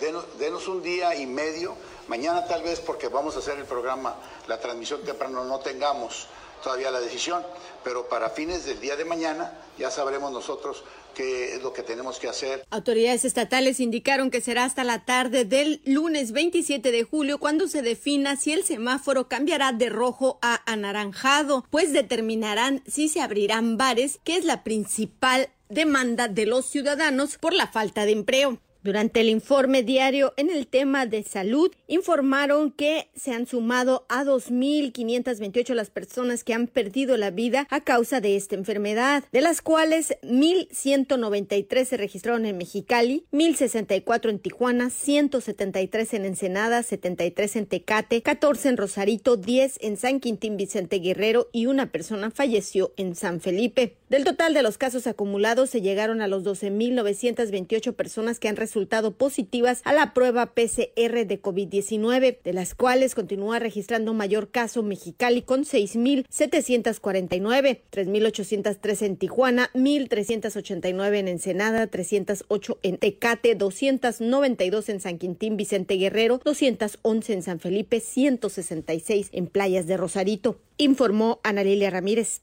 denos, 0.00 0.24
denos 0.38 0.66
un 0.66 0.82
día 0.82 1.14
y 1.14 1.26
medio, 1.26 1.76
mañana 2.08 2.46
tal 2.46 2.62
vez 2.62 2.80
porque 2.80 3.08
vamos 3.08 3.36
a 3.36 3.40
hacer 3.40 3.58
el 3.58 3.64
programa, 3.64 4.16
la 4.48 4.58
transmisión 4.58 5.02
temprano, 5.02 5.44
no 5.44 5.60
tengamos 5.60 6.26
todavía 6.64 6.90
la 6.90 7.00
decisión, 7.00 7.42
pero 7.84 8.08
para 8.08 8.30
fines 8.30 8.64
del 8.64 8.80
día 8.80 8.96
de 8.96 9.04
mañana 9.04 9.52
ya 9.78 9.90
sabremos 9.90 10.32
nosotros 10.32 10.82
qué 11.14 11.54
es 11.54 11.62
lo 11.62 11.72
que 11.72 11.82
tenemos 11.82 12.18
que 12.18 12.28
hacer. 12.28 12.64
Autoridades 12.70 13.24
estatales 13.24 13.78
indicaron 13.78 14.30
que 14.30 14.40
será 14.40 14.64
hasta 14.64 14.82
la 14.82 15.04
tarde 15.04 15.44
del 15.44 15.80
lunes 15.84 16.32
27 16.32 16.90
de 16.90 17.04
julio 17.04 17.38
cuando 17.38 17.68
se 17.68 17.82
defina 17.82 18.36
si 18.36 18.52
el 18.52 18.64
semáforo 18.64 19.28
cambiará 19.28 19.72
de 19.72 19.90
rojo 19.90 20.38
a 20.42 20.60
anaranjado, 20.70 21.64
pues 21.70 21.92
determinarán 21.92 22.82
si 22.86 23.08
se 23.08 23.20
abrirán 23.20 23.76
bares, 23.76 24.18
que 24.24 24.36
es 24.36 24.44
la 24.44 24.64
principal 24.64 25.50
demanda 25.68 26.28
de 26.28 26.46
los 26.46 26.66
ciudadanos 26.66 27.36
por 27.38 27.52
la 27.52 27.68
falta 27.68 28.06
de 28.06 28.12
empleo. 28.12 28.58
Durante 28.84 29.22
el 29.22 29.30
informe 29.30 29.82
diario 29.82 30.34
en 30.36 30.50
el 30.50 30.66
tema 30.66 31.06
de 31.06 31.22
salud, 31.22 31.72
informaron 31.88 32.70
que 32.70 33.08
se 33.16 33.32
han 33.32 33.46
sumado 33.46 34.04
a 34.10 34.24
2.528 34.24 35.72
las 35.72 35.88
personas 35.88 36.44
que 36.44 36.52
han 36.52 36.66
perdido 36.66 37.16
la 37.16 37.30
vida 37.30 37.66
a 37.70 37.80
causa 37.80 38.20
de 38.20 38.36
esta 38.36 38.56
enfermedad, 38.56 39.24
de 39.32 39.40
las 39.40 39.62
cuales 39.62 40.18
1.193 40.22 41.84
se 41.86 41.96
registraron 41.96 42.44
en 42.44 42.58
Mexicali, 42.58 43.24
1.064 43.32 44.28
en 44.28 44.38
Tijuana, 44.38 44.90
173 44.90 46.12
en 46.12 46.26
Ensenada, 46.26 46.82
73 46.82 47.56
en 47.56 47.64
Tecate, 47.64 48.20
14 48.20 48.68
en 48.68 48.76
Rosarito, 48.76 49.38
10 49.38 49.78
en 49.80 49.96
San 49.96 50.20
Quintín 50.20 50.58
Vicente 50.58 50.98
Guerrero 50.98 51.48
y 51.52 51.64
una 51.64 51.90
persona 51.90 52.30
falleció 52.30 52.92
en 52.98 53.16
San 53.16 53.40
Felipe. 53.40 53.96
Del 54.10 54.24
total 54.24 54.52
de 54.52 54.62
los 54.62 54.76
casos 54.76 55.06
acumulados 55.06 55.70
se 55.70 55.80
llegaron 55.80 56.20
a 56.20 56.28
los 56.28 56.44
12.928 56.44 57.94
personas 57.94 58.38
que 58.38 58.48
han 58.48 58.56
resultado 58.56 58.73
positivas 59.16 59.80
a 59.84 59.92
la 59.92 60.14
prueba 60.14 60.54
PCR 60.54 61.26
de 61.26 61.40
COVID-19, 61.40 62.38
de 62.42 62.52
las 62.52 62.74
cuales 62.74 63.14
continúa 63.14 63.58
registrando 63.58 64.14
mayor 64.14 64.50
caso 64.50 64.82
Mexicali 64.82 65.42
con 65.42 65.64
6.749, 65.64 67.80
3.803 67.90 69.02
en 69.02 69.16
Tijuana, 69.16 69.70
1.389 69.74 71.16
en 71.16 71.28
Ensenada, 71.28 71.86
308 71.86 72.78
en 72.82 72.98
Tecate, 72.98 73.54
292 73.54 74.88
en 74.88 75.00
San 75.00 75.18
Quintín 75.18 75.56
Vicente 75.56 75.94
Guerrero, 75.94 76.40
211 76.44 77.32
en 77.32 77.42
San 77.42 77.60
Felipe, 77.60 78.00
166 78.00 79.28
en 79.32 79.46
Playas 79.46 79.86
de 79.86 79.96
Rosarito, 79.96 80.58
informó 80.76 81.40
Ana 81.44 81.62
Lilia 81.62 81.90
Ramírez. 81.90 82.42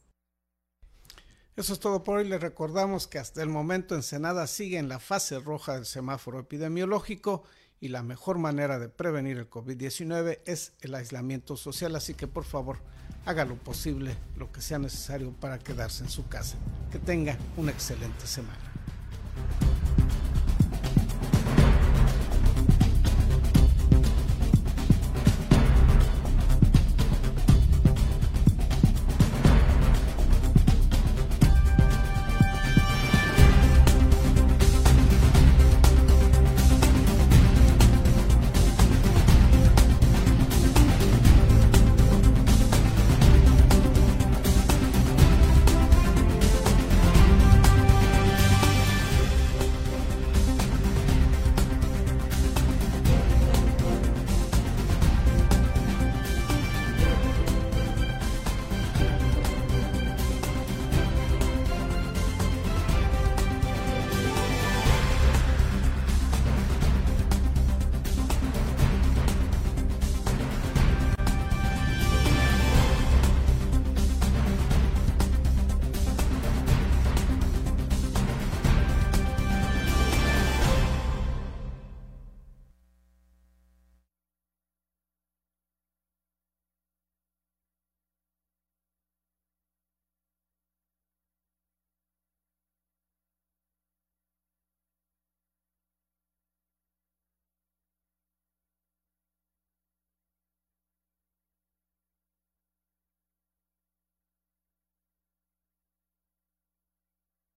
Eso 1.61 1.73
es 1.73 1.79
todo 1.79 2.03
por 2.03 2.17
hoy. 2.17 2.27
Le 2.27 2.39
recordamos 2.39 3.05
que 3.05 3.19
hasta 3.19 3.43
el 3.43 3.49
momento 3.49 3.93
Ensenada 3.93 4.47
sigue 4.47 4.79
en 4.79 4.89
la 4.89 4.97
fase 4.97 5.37
roja 5.37 5.75
del 5.75 5.85
semáforo 5.85 6.39
epidemiológico 6.39 7.43
y 7.79 7.89
la 7.89 8.01
mejor 8.01 8.39
manera 8.39 8.79
de 8.79 8.89
prevenir 8.89 9.37
el 9.37 9.47
COVID-19 9.47 10.39
es 10.45 10.73
el 10.81 10.95
aislamiento 10.95 11.55
social. 11.57 11.95
Así 11.95 12.15
que 12.15 12.25
por 12.25 12.45
favor, 12.45 12.79
haga 13.27 13.45
lo 13.45 13.57
posible, 13.57 14.17
lo 14.37 14.51
que 14.51 14.59
sea 14.59 14.79
necesario 14.79 15.33
para 15.33 15.59
quedarse 15.59 16.03
en 16.03 16.09
su 16.09 16.27
casa. 16.27 16.57
Que 16.91 16.97
tenga 16.97 17.37
una 17.57 17.69
excelente 17.69 18.25
semana. 18.25 18.57